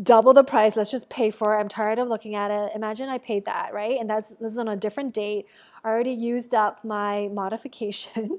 double 0.00 0.32
the 0.32 0.44
price, 0.44 0.76
let's 0.76 0.90
just 0.90 1.10
pay 1.10 1.32
for 1.32 1.56
it. 1.56 1.60
I'm 1.60 1.66
tired 1.66 1.98
of 1.98 2.06
looking 2.06 2.36
at 2.36 2.52
it. 2.52 2.70
Imagine 2.76 3.08
I 3.08 3.18
paid 3.18 3.46
that, 3.46 3.74
right? 3.74 3.98
And 3.98 4.08
that's 4.08 4.36
this 4.36 4.52
is 4.52 4.58
on 4.58 4.68
a 4.68 4.76
different 4.76 5.12
date. 5.12 5.46
I 5.82 5.88
already 5.88 6.12
used 6.12 6.54
up 6.54 6.84
my 6.84 7.28
modification. 7.32 8.38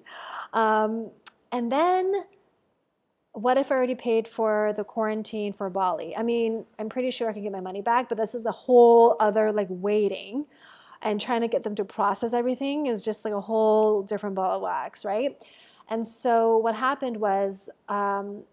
um, 0.54 1.12
and 1.52 1.70
then 1.70 2.14
what 3.34 3.58
if 3.58 3.74
I 3.74 3.76
already 3.76 3.96
paid 3.96 4.26
for 4.26 4.72
the 4.78 4.86
quarantine 4.86 5.52
for 5.52 5.70
Bali? 5.70 6.16
I 6.16 6.24
mean, 6.24 6.66
I'm 6.80 6.88
pretty 6.88 7.12
sure 7.12 7.30
I 7.30 7.34
can 7.34 7.44
get 7.44 7.52
my 7.52 7.60
money 7.60 7.82
back, 7.82 8.08
but 8.08 8.18
this 8.18 8.34
is 8.34 8.46
a 8.46 8.52
whole 8.54 9.18
other 9.20 9.52
like 9.52 9.68
waiting 9.70 10.46
and 11.02 11.20
trying 11.22 11.42
to 11.42 11.48
get 11.48 11.64
them 11.64 11.76
to 11.76 11.86
process 11.86 12.34
everything 12.34 12.88
is 12.88 13.04
just 13.04 13.24
like 13.26 13.34
a 13.34 13.42
whole 13.42 14.02
different 14.02 14.36
ball 14.36 14.56
of 14.56 14.62
wax, 14.62 15.06
right? 15.06 15.42
And 15.90 16.06
so 16.06 16.58
what 16.58 16.76
happened 16.76 17.18
was 17.18 17.70
um, 17.88 18.44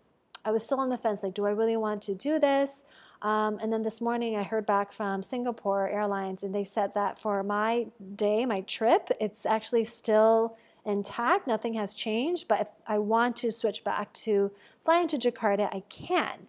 I 0.45 0.51
was 0.51 0.63
still 0.63 0.79
on 0.81 0.89
the 0.89 0.99
fence, 0.99 1.23
like, 1.23 1.35
do 1.35 1.47
I 1.47 1.51
really 1.51 1.77
want 1.77 2.03
to 2.03 2.15
do 2.15 2.39
this? 2.39 2.85
Um, 3.23 3.59
and 3.63 3.73
then 3.73 3.83
this 3.83 4.01
morning 4.01 4.37
I 4.37 4.43
heard 4.43 4.67
back 4.67 4.93
from 4.93 5.23
Singapore 5.23 5.89
Airlines 5.89 6.43
and 6.43 6.55
they 6.55 6.65
said 6.65 6.93
that 6.95 7.19
for 7.19 7.43
my 7.43 7.87
day, 8.15 8.45
my 8.45 8.61
trip, 8.61 9.09
it's 9.19 9.47
actually 9.47 9.85
still 9.85 10.57
intact. 10.85 11.47
Nothing 11.47 11.75
has 11.75 11.95
changed. 11.95 12.47
But 12.49 12.61
if 12.61 12.69
I 12.87 12.99
want 12.99 13.37
to 13.37 13.51
switch 13.51 13.83
back 13.83 14.13
to 14.13 14.53
flying 14.85 15.09
to 15.09 15.17
Jakarta, 15.17 15.75
I 15.75 15.83
can. 15.89 16.49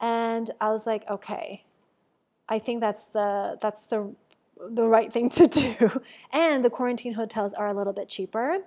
And 0.00 0.50
I 0.60 0.70
was 0.70 0.86
like, 0.86 1.08
okay, 1.08 1.64
I 2.48 2.58
think 2.58 2.80
that's 2.80 3.06
the 3.06 3.58
that's 3.60 3.86
the 3.86 4.14
the 4.70 4.84
right 4.84 5.12
thing 5.12 5.30
to 5.30 5.46
do. 5.78 6.02
And 6.32 6.64
the 6.64 6.70
quarantine 6.70 7.14
hotels 7.14 7.54
are 7.54 7.68
a 7.68 7.74
little 7.74 7.92
bit 7.92 8.08
cheaper. 8.08 8.58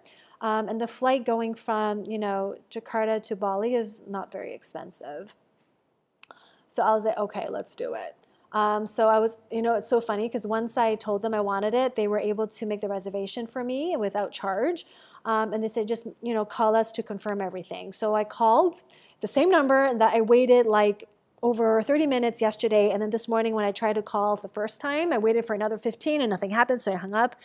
Um, 0.42 0.68
and 0.70 0.82
the 0.82 0.88
flight 0.88 1.26
going 1.26 1.54
from, 1.54 2.04
you 2.06 2.18
know, 2.18 2.56
Jakarta 2.72 3.22
to 3.24 3.36
Bali 3.36 3.76
is 3.76 4.02
not 4.08 4.32
very 4.32 4.54
expensive. 4.54 5.36
So 6.68 6.82
I 6.84 6.92
was 6.92 7.06
like, 7.06 7.18
okay, 7.18 7.48
let's 7.50 7.76
do 7.76 7.94
it. 7.94 8.16
Um, 8.54 8.86
so 8.86 9.08
I 9.08 9.20
was, 9.20 9.38
you 9.52 9.62
know, 9.62 9.76
it's 9.76 9.88
so 9.88 10.02
funny 10.02 10.28
because 10.28 10.46
once 10.46 10.78
I 10.78 10.96
told 10.96 11.22
them 11.22 11.34
I 11.34 11.40
wanted 11.40 11.74
it, 11.74 11.96
they 11.96 12.08
were 12.08 12.20
able 12.20 12.48
to 12.48 12.66
make 12.66 12.82
the 12.82 12.90
reservation 12.90 13.48
for 13.48 13.64
me 13.64 13.96
without 13.98 14.32
charge. 14.32 14.86
Um, 15.26 15.54
and 15.54 15.64
they 15.64 15.68
said, 15.68 15.88
just, 15.88 16.08
you 16.22 16.34
know, 16.34 16.44
call 16.44 16.76
us 16.76 16.92
to 16.94 17.04
confirm 17.04 17.40
everything. 17.40 17.94
So 17.94 18.16
I 18.16 18.24
called 18.24 18.84
the 19.22 19.28
same 19.28 19.50
number 19.50 19.94
that 19.98 20.14
I 20.14 20.22
waited 20.22 20.66
like 20.66 21.08
over 21.44 21.82
30 21.82 22.08
minutes 22.08 22.42
yesterday. 22.42 22.92
And 22.92 23.02
then 23.02 23.10
this 23.10 23.28
morning 23.28 23.56
when 23.56 23.66
I 23.66 23.72
tried 23.72 23.94
to 23.94 24.02
call 24.02 24.36
the 24.36 24.48
first 24.48 24.80
time, 24.80 25.12
I 25.12 25.18
waited 25.18 25.46
for 25.46 25.54
another 25.54 25.78
15 25.78 26.22
and 26.22 26.30
nothing 26.30 26.52
happened. 26.52 26.82
So 26.82 26.94
I 26.94 26.96
hung 26.96 27.14
up. 27.14 27.36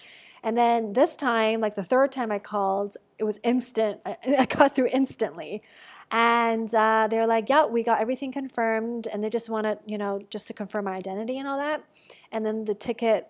And 0.43 0.57
then 0.57 0.93
this 0.93 1.17
time, 1.17 1.61
like 1.61 1.75
the 1.75 1.83
third 1.83 2.13
time 2.13 2.31
I 2.31 2.39
called, 2.39 2.97
it 3.19 3.25
was 3.25 3.41
instant. 3.43 4.01
I, 4.05 4.17
I 4.39 4.45
got 4.47 4.75
through 4.75 4.89
instantly. 4.93 5.63
And 6.11 6.73
uh, 6.75 7.09
they're 7.11 7.27
like, 7.27 7.49
yeah, 7.49 7.67
we 7.67 7.83
got 7.83 8.01
everything 8.01 8.31
confirmed. 8.31 9.09
And 9.09 9.25
they 9.25 9.31
just 9.31 9.49
wanted, 9.49 9.79
you 9.87 9.99
know, 9.99 10.21
just 10.31 10.47
to 10.49 10.53
confirm 10.53 10.85
my 10.85 10.93
identity 10.93 11.39
and 11.39 11.49
all 11.49 11.59
that. 11.59 11.83
And 12.31 12.45
then 12.45 12.65
the 12.65 12.75
ticket 12.75 13.29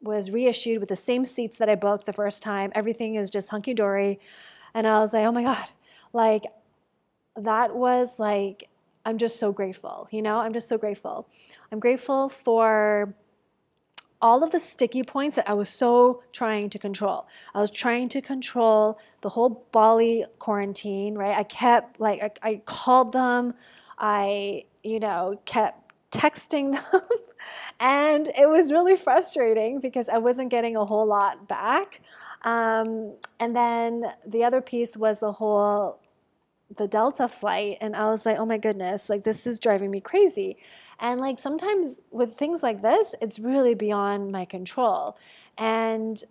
was 0.00 0.30
reissued 0.30 0.80
with 0.80 0.88
the 0.88 0.96
same 0.96 1.24
seats 1.24 1.58
that 1.58 1.68
I 1.68 1.74
booked 1.74 2.06
the 2.06 2.12
first 2.12 2.42
time. 2.42 2.70
Everything 2.74 3.16
is 3.16 3.28
just 3.28 3.50
hunky 3.50 3.74
dory. 3.74 4.20
And 4.72 4.86
I 4.86 5.00
was 5.00 5.12
like, 5.12 5.24
oh 5.24 5.32
my 5.32 5.42
God, 5.42 5.66
like 6.12 6.44
that 7.34 7.74
was 7.74 8.18
like, 8.18 8.68
I'm 9.06 9.18
just 9.18 9.38
so 9.38 9.52
grateful, 9.52 10.08
you 10.10 10.20
know, 10.20 10.38
I'm 10.38 10.52
just 10.52 10.68
so 10.68 10.76
grateful. 10.76 11.28
I'm 11.70 11.78
grateful 11.78 12.28
for 12.28 13.14
all 14.20 14.42
of 14.42 14.50
the 14.50 14.58
sticky 14.58 15.04
points 15.04 15.36
that 15.36 15.48
I 15.48 15.54
was 15.54 15.68
so 15.68 16.24
trying 16.32 16.70
to 16.70 16.78
control. 16.78 17.28
I 17.54 17.60
was 17.60 17.70
trying 17.70 18.08
to 18.10 18.20
control 18.20 18.98
the 19.20 19.28
whole 19.28 19.64
Bali 19.70 20.24
quarantine, 20.40 21.14
right? 21.14 21.38
I 21.38 21.44
kept 21.44 22.00
like 22.00 22.20
I, 22.42 22.50
I 22.50 22.62
called 22.64 23.12
them, 23.12 23.54
I 23.96 24.64
you 24.82 24.98
know 24.98 25.40
kept 25.44 25.92
texting 26.10 26.72
them, 26.90 27.00
and 27.78 28.28
it 28.36 28.48
was 28.48 28.72
really 28.72 28.96
frustrating 28.96 29.78
because 29.78 30.08
I 30.08 30.18
wasn't 30.18 30.50
getting 30.50 30.74
a 30.74 30.84
whole 30.84 31.06
lot 31.06 31.46
back. 31.46 32.00
Um, 32.42 33.14
and 33.38 33.54
then 33.54 34.06
the 34.26 34.42
other 34.42 34.60
piece 34.60 34.96
was 34.96 35.20
the 35.20 35.32
whole 35.32 36.00
the 36.74 36.88
Delta 36.88 37.28
flight, 37.28 37.78
and 37.80 37.94
I 37.94 38.06
was 38.06 38.26
like, 38.26 38.38
oh 38.38 38.46
my 38.46 38.58
goodness, 38.58 39.08
like 39.08 39.24
this 39.24 39.46
is 39.46 39.58
driving 39.58 39.90
me 39.90 40.00
crazy. 40.00 40.56
And 40.98 41.20
like 41.20 41.38
sometimes 41.38 42.00
with 42.10 42.34
things 42.34 42.62
like 42.62 42.82
this, 42.82 43.14
it's 43.20 43.38
really 43.38 43.74
beyond 43.74 44.32
my 44.32 44.44
control. 44.44 45.16
And 45.58 46.22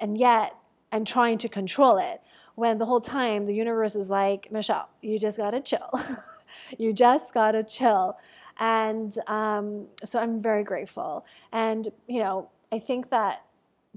and 0.00 0.16
yet 0.18 0.56
I'm 0.90 1.04
trying 1.04 1.38
to 1.38 1.48
control 1.48 1.98
it 1.98 2.20
when 2.54 2.78
the 2.78 2.86
whole 2.86 3.00
time 3.00 3.44
the 3.44 3.54
universe 3.54 3.96
is 3.96 4.10
like, 4.10 4.50
Michelle, 4.50 4.88
you 5.00 5.18
just 5.18 5.38
gotta 5.38 5.60
chill. 5.60 5.90
you 6.78 6.92
just 6.92 7.34
gotta 7.34 7.62
chill. 7.62 8.16
And 8.58 9.16
um, 9.26 9.86
so 10.04 10.18
I'm 10.18 10.42
very 10.42 10.62
grateful. 10.64 11.24
And, 11.52 11.88
you 12.06 12.20
know, 12.20 12.50
I 12.70 12.78
think 12.78 13.10
that 13.10 13.44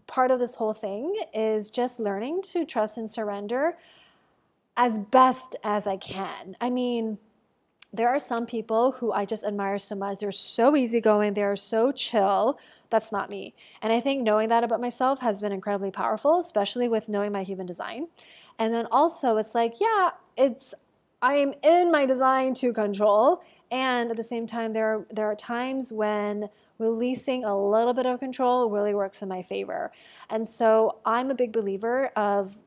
part 0.07 0.31
of 0.31 0.39
this 0.39 0.55
whole 0.55 0.73
thing 0.73 1.15
is 1.33 1.69
just 1.69 1.99
learning 1.99 2.41
to 2.43 2.65
trust 2.65 2.97
and 2.97 3.09
surrender 3.09 3.77
as 4.77 4.99
best 4.99 5.55
as 5.63 5.87
I 5.87 5.97
can. 5.97 6.55
I 6.59 6.69
mean, 6.69 7.17
there 7.93 8.09
are 8.09 8.19
some 8.19 8.45
people 8.45 8.93
who 8.93 9.11
I 9.11 9.25
just 9.25 9.45
admire 9.45 9.79
so 9.79 9.95
much. 9.95 10.19
They're 10.19 10.31
so 10.31 10.75
easygoing, 10.75 11.33
they're 11.33 11.55
so 11.55 11.91
chill. 11.91 12.59
That's 12.89 13.11
not 13.11 13.29
me. 13.29 13.55
And 13.81 13.91
I 13.91 13.99
think 13.99 14.21
knowing 14.21 14.49
that 14.49 14.63
about 14.63 14.81
myself 14.81 15.19
has 15.21 15.41
been 15.41 15.51
incredibly 15.51 15.91
powerful, 15.91 16.39
especially 16.39 16.87
with 16.87 17.09
knowing 17.09 17.31
my 17.31 17.43
human 17.43 17.65
design. 17.65 18.07
And 18.59 18.73
then 18.73 18.87
also, 18.91 19.37
it's 19.37 19.55
like, 19.55 19.75
yeah, 19.79 20.11
it's 20.37 20.73
I 21.21 21.35
am 21.35 21.53
in 21.63 21.91
my 21.91 22.05
design 22.05 22.53
to 22.55 22.71
control. 22.73 23.41
And 23.71 24.11
at 24.11 24.17
the 24.17 24.23
same 24.23 24.45
time, 24.45 24.73
there 24.73 24.95
are, 24.95 25.05
there 25.11 25.25
are 25.25 25.35
times 25.35 25.91
when 25.91 26.49
releasing 26.77 27.43
a 27.43 27.57
little 27.57 27.93
bit 27.93 28.05
of 28.05 28.19
control 28.19 28.69
really 28.69 28.93
works 28.93 29.21
in 29.21 29.29
my 29.29 29.41
favor. 29.41 29.91
And 30.29 30.47
so 30.47 30.99
I'm 31.05 31.31
a 31.31 31.35
big 31.35 31.51
believer 31.51 32.07
of 32.15 32.57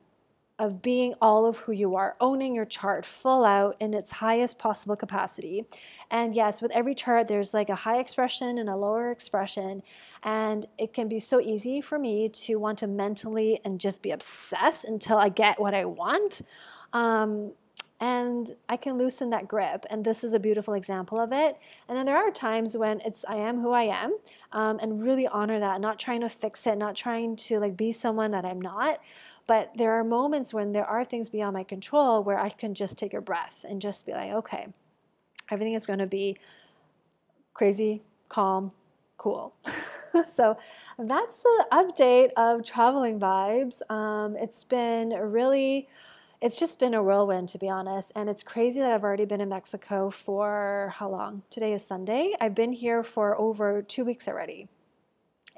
of 0.59 0.83
being 0.83 1.14
all 1.21 1.47
of 1.47 1.59
who 1.59 1.73
you 1.73 1.94
are, 1.94 2.16
owning 2.21 2.55
your 2.55 2.64
chart 2.64 3.07
full 3.07 3.44
out 3.44 3.77
in 3.79 3.94
its 3.94 4.11
highest 4.11 4.59
possible 4.59 4.97
capacity. 4.97 5.64
And 6.11 6.35
yes, 6.35 6.61
with 6.61 6.73
every 6.73 6.94
chart, 6.94 7.29
there's 7.29 7.55
like 7.55 7.68
a 7.68 7.75
high 7.75 7.99
expression 7.99 8.59
and 8.59 8.68
a 8.68 8.77
lower 8.77 9.11
expression. 9.11 9.83
And 10.23 10.66
it 10.77 10.92
can 10.92 11.09
be 11.09 11.21
so 11.21 11.40
easy 11.40 11.81
for 11.81 11.99
me 11.99 12.29
to 12.31 12.57
want 12.57 12.79
to 12.79 12.87
mentally 12.88 13.61
and 13.64 13.79
just 13.79 14.03
be 14.03 14.11
obsessed 14.11 14.85
until 14.85 15.18
I 15.18 15.29
get 15.29 15.61
what 15.61 15.75
I 15.75 15.85
want. 15.85 16.42
Um, 16.92 17.53
and 18.01 18.53
I 18.69 18.77
can 18.77 18.97
loosen 18.97 19.31
that 19.31 19.49
grip. 19.49 19.85
And 19.91 20.05
this 20.05 20.23
is 20.23 20.33
a 20.33 20.39
beautiful 20.39 20.75
example 20.75 21.21
of 21.21 21.33
it. 21.33 21.57
And 21.89 21.99
then 21.99 22.07
there 22.07 22.17
are 22.17 22.31
times 22.31 22.77
when 22.77 23.01
it's 23.05 23.25
I 23.29 23.37
am 23.37 23.61
who 23.61 23.73
I 23.73 23.83
am, 23.83 24.17
um, 24.53 24.79
and 24.81 25.03
really 25.03 25.27
honor 25.27 25.59
that, 25.59 25.81
not 25.81 25.99
trying 25.99 26.21
to 26.21 26.29
fix 26.29 26.67
it, 26.67 26.79
not 26.79 26.95
trying 26.95 27.37
to 27.37 27.59
like 27.59 27.77
be 27.77 27.91
someone 27.93 28.31
that 28.31 28.45
I'm 28.45 28.61
not, 28.61 29.01
but 29.47 29.73
there 29.77 29.93
are 29.93 30.05
moments 30.05 30.55
when 30.55 30.73
there 30.73 30.85
are 30.85 31.05
things 31.05 31.29
beyond 31.29 31.55
my 31.55 31.65
control 31.65 32.23
where 32.23 32.39
I 32.39 32.51
can 32.51 32.75
just 32.75 32.99
take 32.99 33.15
a 33.15 33.21
breath 33.21 33.65
and 33.69 33.81
just 33.81 34.07
be 34.07 34.13
like, 34.13 34.33
okay, 34.33 34.69
everything 35.51 35.75
is 35.75 35.87
going 35.87 35.99
to 35.99 36.07
be 36.07 36.37
crazy, 37.55 38.03
calm, 38.29 38.73
cool. 39.17 39.55
so 40.27 40.57
that's 40.99 41.41
the 41.41 41.67
update 41.73 42.31
of 42.37 42.63
traveling 42.63 43.19
vibes. 43.19 43.81
Um, 43.91 44.37
it's 44.37 44.65
been 44.65 45.11
really, 45.11 45.89
it's 46.40 46.57
just 46.57 46.79
been 46.79 46.94
a 46.94 47.03
whirlwind 47.03 47.48
to 47.51 47.59
be 47.59 47.68
honest. 47.68 48.12
And 48.14 48.29
it's 48.29 48.42
crazy 48.42 48.81
that 48.81 48.92
I've 48.92 49.03
already 49.03 49.24
been 49.24 49.40
in 49.40 49.48
Mexico 49.48 50.11
for 50.11 50.92
how 50.96 51.09
long? 51.09 51.42
Today 51.51 51.72
is 51.72 51.85
Sunday. 51.85 52.35
I've 52.40 52.55
been 52.55 52.72
here 52.72 53.03
for 53.03 53.38
over 53.38 53.83
two 53.83 54.05
weeks 54.05 54.29
already. 54.29 54.68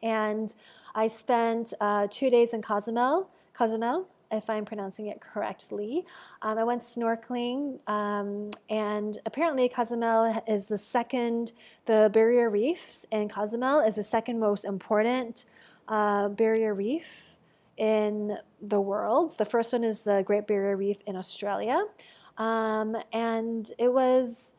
And 0.03 0.55
I 0.95 1.09
spent 1.09 1.75
uh, 1.81 2.07
two 2.11 2.31
days 2.31 2.55
in 2.55 2.63
Cozumel 2.63 3.29
Cozumel, 3.53 4.09
if 4.31 4.49
I'm 4.49 4.65
pronouncing 4.65 5.09
it 5.09 5.21
correctly. 5.21 6.07
Um, 6.41 6.57
I 6.57 6.65
went 6.65 6.81
snorkeling, 6.81 7.87
um, 7.89 8.51
and 8.71 9.19
apparently 9.27 9.69
Cozumel 9.69 10.43
is 10.49 10.67
the 10.67 10.79
second, 10.79 11.53
the 11.85 12.11
barrier 12.13 12.49
reefs 12.49 13.05
in 13.11 13.29
Cozumel 13.29 13.81
is 13.81 13.97
the 13.97 14.03
second 14.03 14.39
most 14.39 14.65
important 14.65 15.45
uh, 15.89 16.29
barrier 16.29 16.73
reef 16.73 17.37
in 17.81 18.37
the 18.61 18.81
world. 18.81 19.37
The 19.39 19.47
first 19.47 19.73
one 19.73 19.83
is 19.83 20.03
the 20.03 20.23
Great 20.25 20.47
Barrier 20.47 20.77
Reef 20.77 21.01
in 21.07 21.17
Australia. 21.17 21.83
Um, 22.37 22.95
and 23.13 23.71
it 23.79 23.93
was 23.93 24.53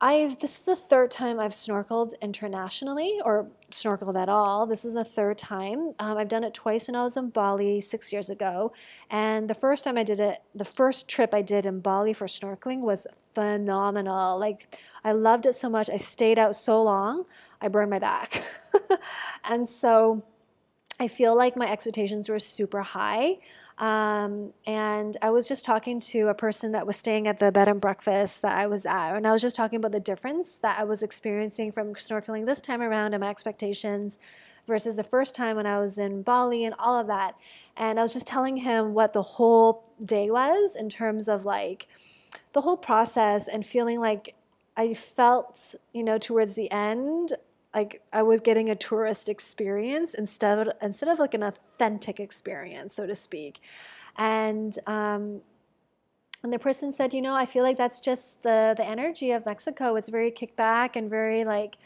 I've 0.00 0.38
this 0.40 0.58
is 0.58 0.64
the 0.66 0.76
third 0.76 1.10
time 1.10 1.40
I've 1.40 1.52
snorkeled 1.52 2.12
internationally 2.20 3.18
or 3.24 3.48
snorkeled 3.70 4.20
at 4.20 4.28
all. 4.28 4.66
This 4.66 4.84
is 4.84 4.92
the 4.92 5.04
third 5.04 5.38
time. 5.38 5.94
Um, 5.98 6.18
I've 6.18 6.28
done 6.28 6.44
it 6.44 6.52
twice 6.52 6.86
when 6.86 6.96
I 6.96 7.02
was 7.02 7.16
in 7.16 7.30
Bali 7.30 7.80
six 7.80 8.12
years 8.12 8.28
ago, 8.28 8.72
and 9.10 9.48
the 9.48 9.54
first 9.54 9.84
time 9.84 9.96
I 9.96 10.02
did 10.02 10.20
it, 10.20 10.42
the 10.54 10.66
first 10.66 11.08
trip 11.08 11.32
I 11.32 11.40
did 11.40 11.64
in 11.64 11.80
Bali 11.80 12.12
for 12.12 12.26
snorkeling 12.26 12.80
was 12.80 13.06
phenomenal. 13.34 14.38
Like 14.38 14.78
I 15.02 15.12
loved 15.12 15.46
it 15.46 15.54
so 15.54 15.70
much. 15.70 15.88
I 15.88 15.96
stayed 15.96 16.38
out 16.38 16.56
so 16.56 16.82
long, 16.82 17.24
I 17.62 17.68
burned 17.68 17.90
my 17.90 17.98
back, 17.98 18.42
and 19.44 19.66
so 19.66 20.24
I 20.98 21.08
feel 21.08 21.36
like 21.36 21.56
my 21.56 21.70
expectations 21.70 22.28
were 22.28 22.38
super 22.38 22.82
high. 22.82 23.38
Um, 23.78 24.54
and 24.66 25.16
I 25.20 25.28
was 25.30 25.46
just 25.46 25.64
talking 25.64 26.00
to 26.00 26.28
a 26.28 26.34
person 26.34 26.72
that 26.72 26.86
was 26.86 26.96
staying 26.96 27.26
at 27.26 27.38
the 27.38 27.52
bed 27.52 27.68
and 27.68 27.78
breakfast 27.78 28.40
that 28.40 28.56
I 28.56 28.66
was 28.66 28.86
at, 28.86 29.14
and 29.14 29.26
I 29.26 29.32
was 29.32 29.42
just 29.42 29.54
talking 29.54 29.76
about 29.76 29.92
the 29.92 30.00
difference 30.00 30.56
that 30.58 30.78
I 30.78 30.84
was 30.84 31.02
experiencing 31.02 31.72
from 31.72 31.94
snorkeling 31.94 32.46
this 32.46 32.62
time 32.62 32.80
around 32.80 33.12
and 33.12 33.20
my 33.20 33.28
expectations 33.28 34.16
versus 34.66 34.96
the 34.96 35.04
first 35.04 35.34
time 35.34 35.56
when 35.56 35.66
I 35.66 35.78
was 35.78 35.98
in 35.98 36.22
Bali 36.22 36.64
and 36.64 36.74
all 36.78 36.98
of 36.98 37.06
that. 37.08 37.36
And 37.76 37.98
I 37.98 38.02
was 38.02 38.14
just 38.14 38.26
telling 38.26 38.56
him 38.56 38.94
what 38.94 39.12
the 39.12 39.22
whole 39.22 39.84
day 40.02 40.30
was 40.30 40.74
in 40.74 40.88
terms 40.88 41.28
of 41.28 41.44
like 41.44 41.86
the 42.54 42.62
whole 42.62 42.78
process 42.78 43.46
and 43.46 43.64
feeling 43.64 44.00
like 44.00 44.34
I 44.76 44.94
felt, 44.94 45.74
you 45.92 46.02
know, 46.02 46.18
towards 46.18 46.54
the 46.54 46.70
end, 46.70 47.34
like 47.76 48.00
I 48.10 48.22
was 48.22 48.40
getting 48.40 48.70
a 48.70 48.74
tourist 48.74 49.28
experience 49.28 50.14
instead 50.14 50.58
of 50.58 50.72
instead 50.80 51.10
of 51.10 51.18
like 51.18 51.34
an 51.34 51.42
authentic 51.42 52.18
experience, 52.18 52.94
so 52.94 53.06
to 53.06 53.14
speak. 53.14 53.60
And 54.16 54.76
um, 54.86 55.42
and 56.42 56.52
the 56.52 56.58
person 56.58 56.90
said, 56.90 57.12
you 57.12 57.20
know, 57.20 57.34
I 57.34 57.44
feel 57.44 57.62
like 57.62 57.76
that's 57.76 58.00
just 58.00 58.42
the 58.42 58.72
the 58.74 58.84
energy 58.84 59.30
of 59.30 59.44
Mexico. 59.44 59.94
It's 59.96 60.08
very 60.08 60.30
kickback 60.30 60.96
and 60.96 61.10
very 61.10 61.44
like 61.44 61.76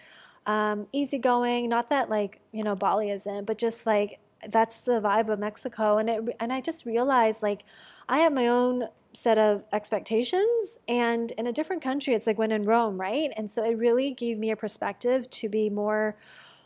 um, 0.47 0.87
easygoing. 0.93 1.69
Not 1.69 1.91
that 1.91 2.09
like 2.09 2.41
you 2.53 2.63
know 2.63 2.77
Bali 2.77 3.11
isn't, 3.11 3.45
but 3.45 3.59
just 3.59 3.85
like 3.85 4.21
that's 4.49 4.83
the 4.83 5.01
vibe 5.01 5.29
of 5.29 5.41
Mexico. 5.41 5.99
And 5.99 6.09
it 6.09 6.37
and 6.39 6.53
I 6.53 6.61
just 6.61 6.87
realized 6.87 7.43
like 7.43 7.65
I 8.09 8.19
have 8.19 8.33
my 8.33 8.47
own 8.47 8.89
set 9.13 9.39
of 9.39 9.65
expectations 9.73 10.79
and 10.87 11.33
in 11.33 11.47
a 11.47 11.53
different 11.53 11.83
country 11.83 12.15
it's 12.15 12.27
like 12.27 12.39
when 12.39 12.53
in 12.53 12.65
rome 12.65 13.01
right? 13.01 13.31
And 13.37 13.51
so 13.51 13.65
it 13.65 13.77
really 13.77 14.13
gave 14.13 14.39
me 14.39 14.51
a 14.51 14.57
perspective 14.57 15.29
to 15.31 15.49
be 15.49 15.69
more 15.69 16.17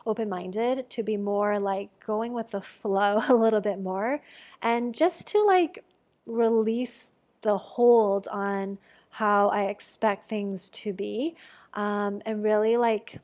open-minded 0.07 0.89
to 0.91 1.03
be 1.03 1.17
more 1.17 1.59
like 1.59 1.89
going 2.05 2.33
with 2.33 2.51
the 2.51 2.61
flow 2.61 3.23
a 3.29 3.35
little 3.35 3.61
bit 3.61 3.81
more 3.81 4.21
and 4.63 4.95
just 4.95 5.27
to 5.27 5.43
like 5.43 5.85
release 6.27 7.13
the 7.43 7.57
hold 7.57 8.27
on 8.29 8.79
how 9.11 9.49
i 9.49 9.65
expect 9.65 10.29
things 10.29 10.71
to 10.71 10.93
be 10.93 11.35
um, 11.75 12.23
and 12.25 12.45
really 12.45 12.77
like 12.77 13.19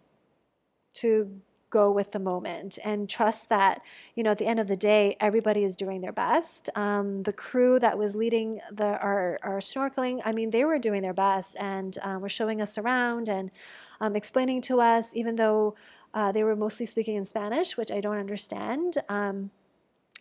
to 0.93 1.41
go 1.71 1.91
with 1.91 2.13
the 2.13 2.19
moment 2.19 2.79
and 2.85 3.09
trust 3.09 3.49
that 3.49 3.81
you 4.15 4.23
know 4.23 4.33
at 4.33 4.39
the 4.39 4.47
end 4.47 4.61
of 4.61 4.69
the 4.69 4.77
day 4.77 5.17
everybody 5.21 5.65
is 5.65 5.77
doing 5.77 6.01
their 6.01 6.13
best. 6.13 6.69
Um, 6.75 7.23
the 7.23 7.33
crew 7.33 7.79
that 7.79 7.97
was 7.97 8.15
leading 8.15 8.61
the 8.71 8.99
our, 8.99 9.39
our 9.43 9.59
snorkeling 9.59 10.21
i 10.25 10.33
mean 10.33 10.51
they 10.51 10.65
were 10.65 10.79
doing 10.79 11.03
their 11.03 11.15
best 11.15 11.57
and 11.59 11.97
uh, 12.03 12.19
were 12.21 12.29
showing 12.29 12.61
us 12.61 12.77
around 12.79 13.29
and 13.29 13.51
um, 14.01 14.17
explaining 14.17 14.61
to 14.63 14.81
us 14.81 15.13
even 15.15 15.37
though 15.37 15.75
uh, 16.15 16.33
they 16.33 16.43
were 16.43 16.57
mostly 16.57 16.87
speaking 16.87 17.17
in 17.17 17.25
spanish 17.25 17.77
which 17.77 17.91
i 17.91 18.01
don't 18.01 18.19
understand. 18.19 18.99
Um, 19.09 19.51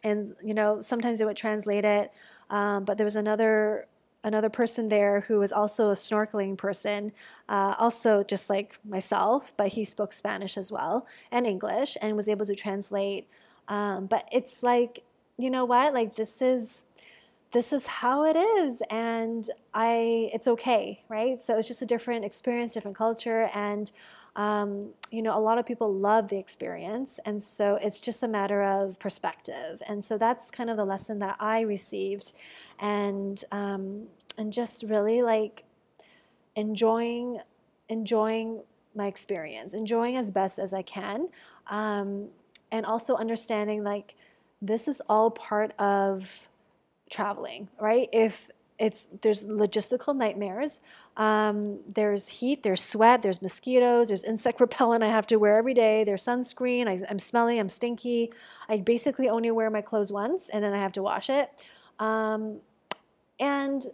and 0.04 0.34
you 0.42 0.54
know 0.54 0.82
sometimes 0.82 1.20
they 1.20 1.26
would 1.26 1.38
translate 1.38 1.86
it 1.86 2.12
um, 2.50 2.86
but 2.86 2.98
there 2.98 3.06
was 3.06 3.16
another 3.16 3.88
another 4.24 4.50
person 4.50 4.90
there 4.90 5.22
who 5.22 5.40
was 5.40 5.52
also 5.52 5.90
a 5.90 5.94
snorkeling 5.94 6.58
person, 6.58 7.12
uh, 7.48 7.76
also 7.80 8.24
just 8.24 8.50
like 8.50 8.78
myself, 8.84 9.54
but 9.56 9.70
he 9.70 9.84
spoke 9.84 10.14
Spanish 10.14 10.58
as 10.58 10.72
well 10.72 11.08
and 11.32 11.48
English 11.48 11.98
and 12.02 12.16
was 12.16 12.28
able 12.28 12.46
to 12.46 12.56
translate. 12.56 13.28
Um, 13.68 14.08
but 14.08 14.28
it's 14.32 14.62
like, 14.64 15.04
you 15.38 15.50
know 15.50 15.66
what? 15.66 15.94
Like 15.94 16.16
this 16.16 16.42
is 16.42 16.86
this 17.52 17.74
is 17.74 17.88
how 17.88 18.26
it 18.26 18.36
is 18.36 18.82
and 18.92 19.50
i 19.74 20.30
it's 20.34 20.48
okay 20.48 21.04
right 21.10 21.42
so 21.42 21.58
it's 21.58 21.68
just 21.68 21.82
a 21.82 21.86
different 21.86 22.24
experience 22.24 22.74
different 22.74 22.96
culture 22.96 23.50
and 23.56 23.92
um, 24.40 24.90
you 25.12 25.22
know 25.22 25.38
a 25.38 25.42
lot 25.42 25.58
of 25.58 25.66
people 25.66 25.94
love 25.94 26.30
the 26.30 26.38
experience 26.38 27.20
and 27.26 27.42
so 27.42 27.76
it's 27.82 28.00
just 28.00 28.24
a 28.24 28.28
matter 28.28 28.64
of 28.64 28.98
perspective 29.00 29.82
and 29.88 30.04
so 30.04 30.18
that's 30.18 30.50
kind 30.50 30.70
of 30.70 30.78
the 30.78 30.86
lesson 30.86 31.20
that 31.20 31.36
i 31.40 31.60
received 31.62 32.32
and 32.80 33.44
um, 33.52 34.08
and 34.38 34.54
just 34.54 34.84
really 34.84 35.22
like 35.22 35.64
enjoying 36.56 37.40
enjoying 37.90 38.62
my 38.96 39.08
experience, 39.08 39.74
enjoying 39.74 40.16
as 40.16 40.32
best 40.32 40.60
as 40.60 40.74
I 40.74 40.82
can, 40.82 41.30
um, 41.68 42.30
and 42.72 42.86
also 42.86 43.16
understanding 43.16 43.84
like 43.84 44.16
this 44.62 44.88
is 44.88 45.02
all 45.10 45.32
part 45.32 45.74
of 45.80 46.50
traveling, 47.10 47.70
right? 47.80 48.10
If 48.12 48.52
it's 48.80 49.10
there's 49.22 49.44
logistical 49.44 50.16
nightmares. 50.16 50.80
Um, 51.18 51.80
there's 51.86 52.28
heat, 52.30 52.64
there's 52.64 52.82
sweat, 52.82 53.22
there's 53.22 53.42
mosquitoes, 53.42 54.08
there's 54.08 54.24
insect 54.24 54.60
repellent 54.62 55.04
I 55.04 55.08
have 55.08 55.28
to 55.28 55.36
wear 55.36 55.58
every 55.58 55.74
day. 55.74 56.04
There's 56.06 56.24
sunscreen. 56.24 56.88
I, 56.88 57.12
am 57.12 57.20
smelly, 57.20 57.60
I'm 57.60 57.70
stinky. 57.70 58.32
I 58.70 58.78
basically 58.78 59.28
only 59.30 59.52
wear 59.52 59.70
my 59.70 59.82
clothes 59.82 60.12
once, 60.12 60.50
and 60.50 60.64
then 60.64 60.74
I 60.74 60.80
have 60.80 60.94
to 60.94 61.04
wash 61.04 61.30
it. 61.30 61.50
Um, 62.00 62.62
and 63.40 63.86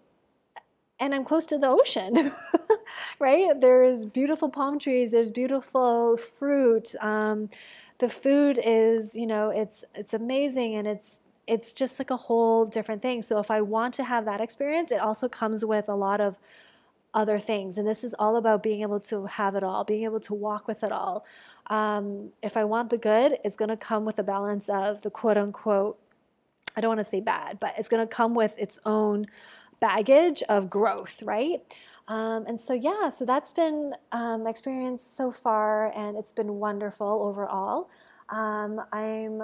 and 0.99 1.13
I'm 1.13 1.25
close 1.25 1.45
to 1.47 1.57
the 1.57 1.67
ocean, 1.67 2.31
right? 3.19 3.59
There's 3.59 4.05
beautiful 4.05 4.49
palm 4.49 4.79
trees. 4.79 5.11
There's 5.11 5.31
beautiful 5.31 6.15
fruit. 6.15 6.95
Um, 7.01 7.49
the 7.97 8.07
food 8.07 8.59
is, 8.63 9.15
you 9.15 9.25
know, 9.25 9.49
it's 9.49 9.83
it's 9.95 10.13
amazing, 10.13 10.75
and 10.75 10.87
it's 10.87 11.21
it's 11.47 11.71
just 11.71 11.99
like 11.99 12.09
a 12.09 12.17
whole 12.17 12.65
different 12.65 13.01
thing. 13.01 13.21
So 13.21 13.39
if 13.39 13.51
I 13.51 13.61
want 13.61 13.93
to 13.95 14.03
have 14.03 14.25
that 14.25 14.41
experience, 14.41 14.91
it 14.91 14.99
also 14.99 15.27
comes 15.27 15.63
with 15.63 15.87
a 15.89 15.95
lot 15.95 16.21
of 16.21 16.37
other 17.13 17.39
things. 17.39 17.77
And 17.77 17.87
this 17.87 18.03
is 18.03 18.13
all 18.19 18.35
about 18.35 18.61
being 18.61 18.81
able 18.81 18.99
to 19.01 19.25
have 19.25 19.55
it 19.55 19.63
all, 19.63 19.83
being 19.83 20.03
able 20.03 20.19
to 20.21 20.33
walk 20.33 20.67
with 20.67 20.83
it 20.83 20.91
all. 20.91 21.25
Um, 21.67 22.31
if 22.41 22.57
I 22.57 22.65
want 22.65 22.89
the 22.89 22.97
good, 22.97 23.37
it's 23.43 23.55
going 23.55 23.69
to 23.69 23.77
come 23.77 24.05
with 24.05 24.19
a 24.19 24.23
balance 24.23 24.69
of 24.69 25.01
the 25.01 25.09
quote 25.09 25.37
unquote 25.37 25.99
I 26.77 26.81
don't 26.81 26.89
want 26.89 26.99
to 26.99 27.05
say 27.05 27.21
bad, 27.21 27.59
but 27.59 27.73
it's 27.77 27.87
going 27.87 28.05
to 28.05 28.13
come 28.13 28.35
with 28.35 28.57
its 28.59 28.79
own 28.85 29.27
baggage 29.79 30.43
of 30.49 30.69
growth, 30.69 31.23
right? 31.23 31.61
Um, 32.07 32.45
and 32.47 32.59
so, 32.59 32.73
yeah, 32.73 33.09
so 33.09 33.25
that's 33.25 33.51
been 33.51 33.93
um, 34.11 34.43
my 34.43 34.49
experience 34.49 35.01
so 35.01 35.31
far, 35.31 35.91
and 35.97 36.17
it's 36.17 36.31
been 36.31 36.55
wonderful 36.55 37.07
overall. 37.07 37.89
Um, 38.29 38.81
I'm 38.91 39.41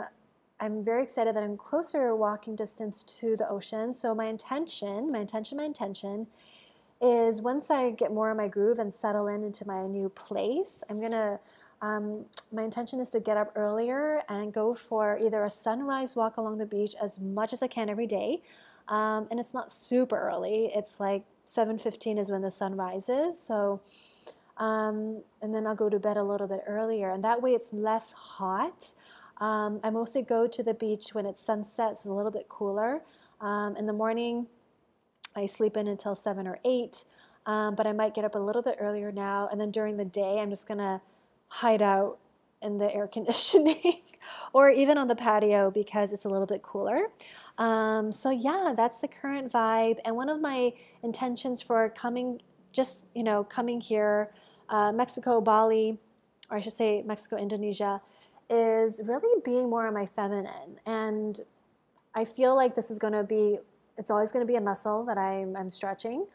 I'm 0.62 0.84
very 0.84 1.02
excited 1.02 1.36
that 1.36 1.44
I'm 1.44 1.58
closer 1.58 2.16
walking 2.16 2.56
distance 2.56 3.04
to 3.20 3.36
the 3.36 3.50
ocean. 3.50 3.96
So 3.96 4.14
my 4.14 4.28
intention, 4.28 5.12
my 5.12 5.20
intention, 5.20 5.58
my 5.58 5.64
intention 5.66 6.28
is 7.02 7.42
once 7.42 7.72
I 7.72 7.90
get 7.92 8.14
more 8.14 8.30
in 8.30 8.38
my 8.38 8.48
groove 8.48 8.78
and 8.78 8.94
settle 8.94 9.28
in 9.28 9.44
into 9.44 9.66
my 9.66 9.88
new 9.88 10.08
place, 10.10 10.84
I'm 10.88 11.02
gonna 11.02 11.40
um, 11.82 12.26
my 12.52 12.62
intention 12.62 13.00
is 13.00 13.10
to 13.10 13.20
get 13.20 13.38
up 13.38 13.52
earlier 13.56 14.22
and 14.30 14.54
go 14.54 14.76
for 14.76 15.18
either 15.18 15.44
a 15.44 15.50
sunrise 15.50 16.16
walk 16.16 16.38
along 16.38 16.60
the 16.60 16.66
beach 16.68 16.94
as 17.02 17.20
much 17.20 17.54
as 17.54 17.64
I 17.64 17.68
can 17.68 17.90
every 17.90 18.06
day. 18.06 18.44
Um, 18.88 19.28
and 19.32 19.40
it's 19.40 19.52
not 19.54 19.72
super 19.72 20.16
early. 20.30 20.72
It's 20.76 21.00
like 21.00 21.24
7:15 21.46 22.20
is 22.20 22.32
when 22.32 22.42
the 22.44 22.52
sun 22.52 22.76
rises. 22.76 23.40
So, 23.40 23.82
um, 24.58 25.24
and 25.42 25.56
then 25.56 25.66
I'll 25.66 25.76
go 25.76 25.90
to 25.90 25.98
bed 25.98 26.18
a 26.18 26.24
little 26.24 26.48
bit 26.48 26.64
earlier, 26.68 27.10
and 27.10 27.24
that 27.24 27.42
way 27.42 27.56
it's 27.56 27.74
less 27.74 28.12
hot. 28.12 28.94
Um, 29.42 29.80
I 29.84 29.90
mostly 29.90 30.22
go 30.22 30.48
to 30.48 30.64
the 30.64 30.76
beach 30.76 31.10
when 31.14 31.26
it's 31.26 31.42
sunset. 31.42 31.94
It's 31.94 32.06
a 32.06 32.14
little 32.14 32.32
bit 32.32 32.48
cooler. 32.48 33.02
Um, 33.42 33.76
in 33.76 33.88
the 33.88 33.94
morning, 33.94 34.46
I 35.36 35.48
sleep 35.48 35.76
in 35.76 35.88
until 35.88 36.14
seven 36.14 36.48
or 36.48 36.60
eight, 36.64 37.04
um, 37.48 37.74
but 37.74 37.88
I 37.88 37.92
might 37.92 38.14
get 38.14 38.24
up 38.24 38.36
a 38.36 38.40
little 38.40 38.62
bit 38.62 38.78
earlier 38.80 39.12
now. 39.12 39.50
And 39.52 39.60
then 39.60 39.72
during 39.72 39.98
the 39.98 40.06
day, 40.06 40.40
I'm 40.40 40.52
just 40.52 40.68
gonna 40.68 41.02
hide 41.48 41.82
out 41.82 42.20
in 42.62 42.78
the 42.78 42.94
air 42.94 43.08
conditioning 43.14 44.02
or 44.54 44.70
even 44.70 45.00
on 45.00 45.08
the 45.08 45.16
patio 45.16 45.72
because 45.72 46.14
it's 46.14 46.26
a 46.26 46.30
little 46.30 46.46
bit 46.46 46.62
cooler. 46.62 47.08
Um, 47.58 48.12
so 48.12 48.30
yeah, 48.30 48.74
that's 48.78 49.00
the 49.00 49.08
current 49.08 49.52
vibe. 49.52 49.98
And 50.06 50.16
one 50.16 50.30
of 50.30 50.40
my 50.40 50.74
intentions 51.04 51.64
for 51.64 51.90
coming, 51.90 52.42
just 52.72 53.06
you 53.16 53.24
know, 53.24 53.44
coming 53.44 53.82
here, 53.82 54.32
uh, 54.70 54.92
Mexico, 54.92 55.42
Bali, 55.42 55.98
or 56.52 56.58
I 56.58 56.62
should 56.62 56.74
say 56.74 57.02
Mexico, 57.02 57.38
Indonesia, 57.38 58.02
is 58.52 59.02
really 59.04 59.42
being 59.44 59.70
more 59.70 59.88
on 59.88 59.94
my 59.94 60.06
feminine. 60.06 60.78
And 60.86 61.40
I 62.14 62.26
feel 62.26 62.56
like 62.56 62.76
this 62.76 62.92
is 62.92 63.00
going 63.00 63.14
to 63.14 63.24
be, 63.24 63.58
it's 63.98 64.12
always 64.12 64.32
going 64.32 64.46
to 64.46 64.52
be 64.52 64.58
a 64.58 64.62
muscle 64.62 65.06
that 65.06 65.18
I'm, 65.18 65.56
I'm 65.56 65.70
stretching 65.70 66.26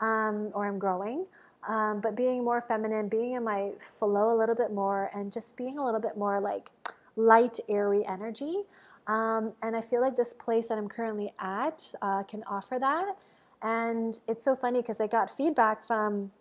um, 0.00 0.50
or 0.54 0.66
I'm 0.66 0.78
growing. 0.78 1.26
Um, 1.68 2.00
but 2.00 2.14
being 2.14 2.44
more 2.44 2.60
feminine, 2.60 3.08
being 3.08 3.32
in 3.32 3.42
my 3.42 3.72
flow 3.78 4.34
a 4.34 4.36
little 4.36 4.54
bit 4.54 4.72
more, 4.72 5.10
and 5.14 5.32
just 5.32 5.56
being 5.56 5.78
a 5.78 5.84
little 5.84 6.00
bit 6.00 6.16
more 6.16 6.38
like 6.38 6.70
light, 7.16 7.58
airy 7.68 8.06
energy. 8.06 8.64
Um, 9.06 9.52
and 9.62 9.74
I 9.74 9.80
feel 9.80 10.00
like 10.00 10.16
this 10.16 10.34
place 10.34 10.68
that 10.68 10.78
I'm 10.78 10.88
currently 10.88 11.32
at 11.38 11.92
uh, 12.02 12.22
can 12.24 12.44
offer 12.44 12.78
that. 12.78 13.16
And 13.62 14.20
it's 14.28 14.44
so 14.44 14.54
funny 14.54 14.82
because 14.82 15.00
I 15.00 15.06
got 15.06 15.34
feedback 15.34 15.84
from 15.84 16.32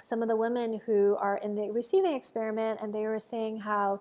some 0.00 0.22
of 0.22 0.28
the 0.28 0.36
women 0.36 0.80
who 0.86 1.16
are 1.20 1.36
in 1.38 1.54
the 1.54 1.70
receiving 1.70 2.14
experiment, 2.14 2.80
and 2.82 2.94
they 2.94 3.06
were 3.06 3.18
saying 3.18 3.60
how 3.60 4.00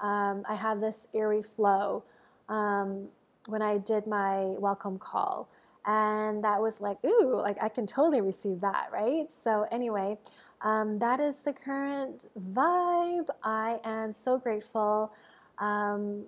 um, 0.00 0.44
I 0.48 0.54
have 0.54 0.80
this 0.80 1.06
airy 1.14 1.42
flow 1.42 2.04
um, 2.48 3.08
when 3.46 3.62
I 3.62 3.78
did 3.78 4.06
my 4.06 4.44
welcome 4.58 4.98
call. 4.98 5.48
And 5.86 6.44
that 6.44 6.60
was 6.60 6.80
like, 6.80 6.98
ooh, 7.04 7.34
like 7.34 7.62
I 7.62 7.68
can 7.68 7.86
totally 7.86 8.20
receive 8.20 8.60
that, 8.60 8.88
right? 8.92 9.32
So, 9.32 9.66
anyway, 9.70 10.18
um, 10.62 10.98
that 10.98 11.20
is 11.20 11.40
the 11.40 11.52
current 11.52 12.26
vibe. 12.38 13.28
I 13.42 13.80
am 13.84 14.12
so 14.12 14.38
grateful. 14.38 15.12
Um, 15.58 16.24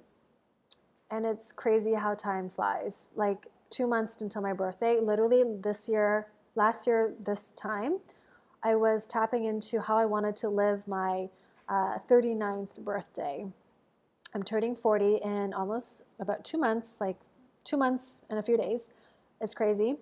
and 1.11 1.27
it's 1.27 1.53
crazy 1.53 1.93
how 1.95 2.15
time 2.15 2.49
flies. 2.49 3.09
Like 3.15 3.47
two 3.69 3.87
months 3.87 4.21
until 4.21 4.43
my 4.43 4.55
birthday, 4.55 4.99
literally 5.01 5.45
this 5.61 5.89
year, 5.89 6.29
last 6.55 6.87
year, 6.87 7.13
this 7.23 7.51
time, 7.51 7.99
I 8.63 8.75
was 8.77 9.07
tapping 9.07 9.45
into 9.45 9.81
how 9.81 9.99
I 9.99 10.07
wanted 10.07 10.37
to 10.37 10.49
live 10.49 10.89
my 10.89 11.29
uh, 11.69 11.99
39th 12.09 12.79
birthday. 12.79 13.47
I'm 14.35 14.43
turning 14.43 14.75
40 14.75 15.17
in 15.17 15.53
almost 15.53 16.03
about 16.19 16.45
two 16.45 16.59
months, 16.59 16.97
like 17.01 17.17
two 17.65 17.77
months 17.77 18.21
and 18.31 18.39
a 18.39 18.43
few 18.43 18.57
days. 18.57 18.91
It's 19.41 19.55
crazy. 19.55 19.97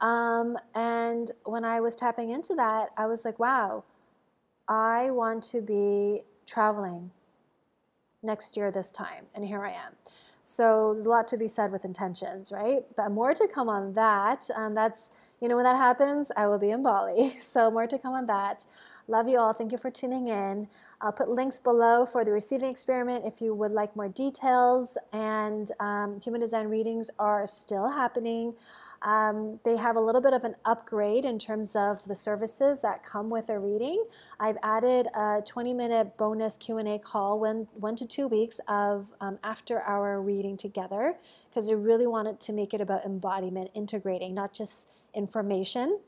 Um, 0.00 0.58
and 0.74 1.30
when 1.44 1.64
I 1.64 1.80
was 1.80 1.94
tapping 1.94 2.30
into 2.30 2.54
that, 2.54 2.90
I 2.96 3.06
was 3.06 3.24
like, 3.24 3.38
wow, 3.38 3.84
I 4.68 5.10
want 5.10 5.42
to 5.44 5.60
be 5.60 6.22
traveling 6.46 7.10
next 8.22 8.56
year 8.56 8.70
this 8.70 8.90
time. 8.90 9.26
And 9.34 9.44
here 9.44 9.64
I 9.64 9.70
am. 9.70 9.92
So 10.44 10.92
there's 10.92 11.06
a 11.06 11.10
lot 11.10 11.28
to 11.28 11.36
be 11.36 11.46
said 11.46 11.70
with 11.70 11.84
intentions, 11.84 12.50
right? 12.50 12.84
But 12.96 13.10
more 13.10 13.34
to 13.34 13.48
come 13.52 13.68
on 13.68 13.94
that. 13.94 14.48
Um, 14.54 14.74
that's, 14.74 15.10
you 15.40 15.48
know, 15.48 15.56
when 15.56 15.64
that 15.64 15.76
happens, 15.76 16.32
I 16.36 16.46
will 16.46 16.58
be 16.58 16.70
in 16.70 16.82
Bali. 16.82 17.36
So 17.40 17.70
more 17.70 17.86
to 17.86 17.98
come 17.98 18.14
on 18.14 18.26
that. 18.26 18.64
Love 19.08 19.28
you 19.28 19.38
all. 19.38 19.52
Thank 19.52 19.72
you 19.72 19.78
for 19.78 19.90
tuning 19.90 20.28
in. 20.28 20.68
I'll 21.02 21.12
put 21.12 21.28
links 21.28 21.58
below 21.58 22.06
for 22.06 22.24
the 22.24 22.30
receiving 22.30 22.70
experiment 22.70 23.24
if 23.26 23.42
you 23.42 23.54
would 23.54 23.72
like 23.72 23.94
more 23.96 24.08
details. 24.08 24.96
And 25.12 25.70
um, 25.80 26.20
human 26.20 26.40
design 26.40 26.68
readings 26.68 27.10
are 27.18 27.44
still 27.46 27.88
happening. 27.88 28.54
Um, 29.02 29.58
they 29.64 29.76
have 29.76 29.96
a 29.96 30.00
little 30.00 30.20
bit 30.20 30.32
of 30.32 30.44
an 30.44 30.54
upgrade 30.64 31.24
in 31.24 31.40
terms 31.40 31.74
of 31.74 32.04
the 32.04 32.14
services 32.14 32.78
that 32.82 33.02
come 33.02 33.30
with 33.30 33.50
a 33.50 33.58
reading. 33.58 34.04
I've 34.38 34.58
added 34.62 35.08
a 35.08 35.42
20-minute 35.42 36.16
bonus 36.16 36.56
Q&A 36.56 37.00
call, 37.00 37.40
one, 37.40 37.66
one 37.74 37.96
to 37.96 38.06
two 38.06 38.28
weeks 38.28 38.60
of 38.68 39.12
um, 39.20 39.40
after 39.42 39.80
our 39.80 40.20
reading 40.20 40.56
together, 40.56 41.16
because 41.50 41.68
I 41.68 41.72
really 41.72 42.06
wanted 42.06 42.38
to 42.40 42.52
make 42.52 42.74
it 42.74 42.80
about 42.80 43.04
embodiment, 43.04 43.70
integrating, 43.74 44.34
not 44.34 44.52
just 44.52 44.86
information. 45.14 45.98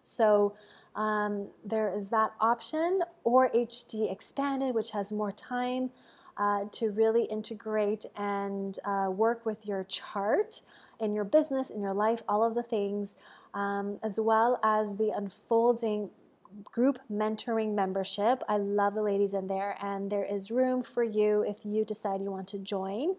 So 0.00 0.54
um, 0.94 1.48
there 1.64 1.92
is 1.94 2.08
that 2.08 2.32
option, 2.40 3.00
or 3.24 3.50
HD 3.50 4.10
Expanded, 4.10 4.74
which 4.74 4.90
has 4.90 5.12
more 5.12 5.32
time 5.32 5.90
uh, 6.36 6.64
to 6.72 6.90
really 6.90 7.24
integrate 7.24 8.04
and 8.16 8.78
uh, 8.84 9.10
work 9.10 9.44
with 9.46 9.66
your 9.66 9.84
chart 9.84 10.60
in 11.00 11.14
your 11.14 11.24
business, 11.24 11.70
in 11.70 11.80
your 11.80 11.94
life, 11.94 12.22
all 12.28 12.44
of 12.44 12.54
the 12.54 12.62
things, 12.62 13.16
um, 13.52 13.98
as 14.02 14.18
well 14.20 14.60
as 14.62 14.96
the 14.96 15.10
unfolding 15.10 16.10
group 16.62 16.98
mentoring 17.10 17.74
membership. 17.74 18.42
I 18.48 18.56
love 18.56 18.94
the 18.94 19.02
ladies 19.02 19.34
in 19.34 19.48
there, 19.48 19.76
and 19.82 20.10
there 20.10 20.24
is 20.24 20.50
room 20.50 20.82
for 20.82 21.02
you 21.02 21.42
if 21.42 21.64
you 21.64 21.84
decide 21.84 22.20
you 22.20 22.30
want 22.30 22.48
to 22.48 22.58
join. 22.58 23.16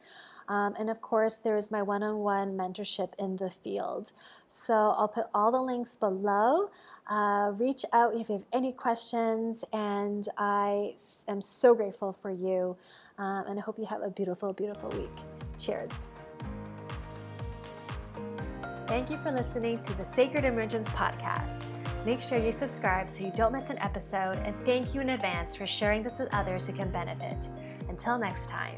Um, 0.48 0.76
and 0.78 0.90
of 0.90 1.02
course, 1.02 1.38
there's 1.38 1.72
my 1.72 1.82
one 1.82 2.04
on 2.04 2.20
one 2.20 2.56
mentorship 2.56 3.14
in 3.18 3.38
the 3.38 3.50
field. 3.50 4.12
So 4.48 4.74
I'll 4.74 5.08
put 5.08 5.26
all 5.34 5.52
the 5.52 5.62
links 5.62 5.96
below. 5.96 6.70
Uh, 7.08 7.52
reach 7.58 7.86
out 7.94 8.16
if 8.16 8.30
you 8.30 8.36
have 8.36 8.46
any 8.52 8.72
questions, 8.72 9.64
and 9.72 10.28
I 10.38 10.96
am 11.28 11.42
so 11.42 11.76
grateful 11.76 12.14
for 12.14 12.32
you. 12.32 12.76
Um, 13.18 13.46
and 13.48 13.60
I 13.60 13.62
hope 13.62 13.78
you 13.78 13.86
have 13.86 14.02
a 14.02 14.10
beautiful, 14.10 14.52
beautiful 14.54 14.90
week. 14.90 15.10
Cheers. 15.60 16.04
Thank 18.88 19.10
you 19.10 19.18
for 19.18 19.32
listening 19.32 19.82
to 19.84 19.94
the 19.94 20.06
Sacred 20.06 20.46
Emergence 20.46 20.90
podcast. 20.90 21.64
Make 22.06 22.22
sure 22.22 22.38
you 22.38 22.52
subscribe 22.52 23.10
so 23.10 23.24
you 23.24 23.32
don't 23.32 23.52
miss 23.52 23.70
an 23.70 23.80
episode, 23.80 24.38
and 24.38 24.56
thank 24.64 24.94
you 24.94 25.02
in 25.02 25.10
advance 25.10 25.56
for 25.56 25.66
sharing 25.66 26.04
this 26.04 26.20
with 26.20 26.32
others 26.34 26.68
who 26.68 26.74
can 26.74 26.92
benefit. 26.92 27.38
Until 27.90 28.18
next 28.18 28.48
time. 28.48 28.78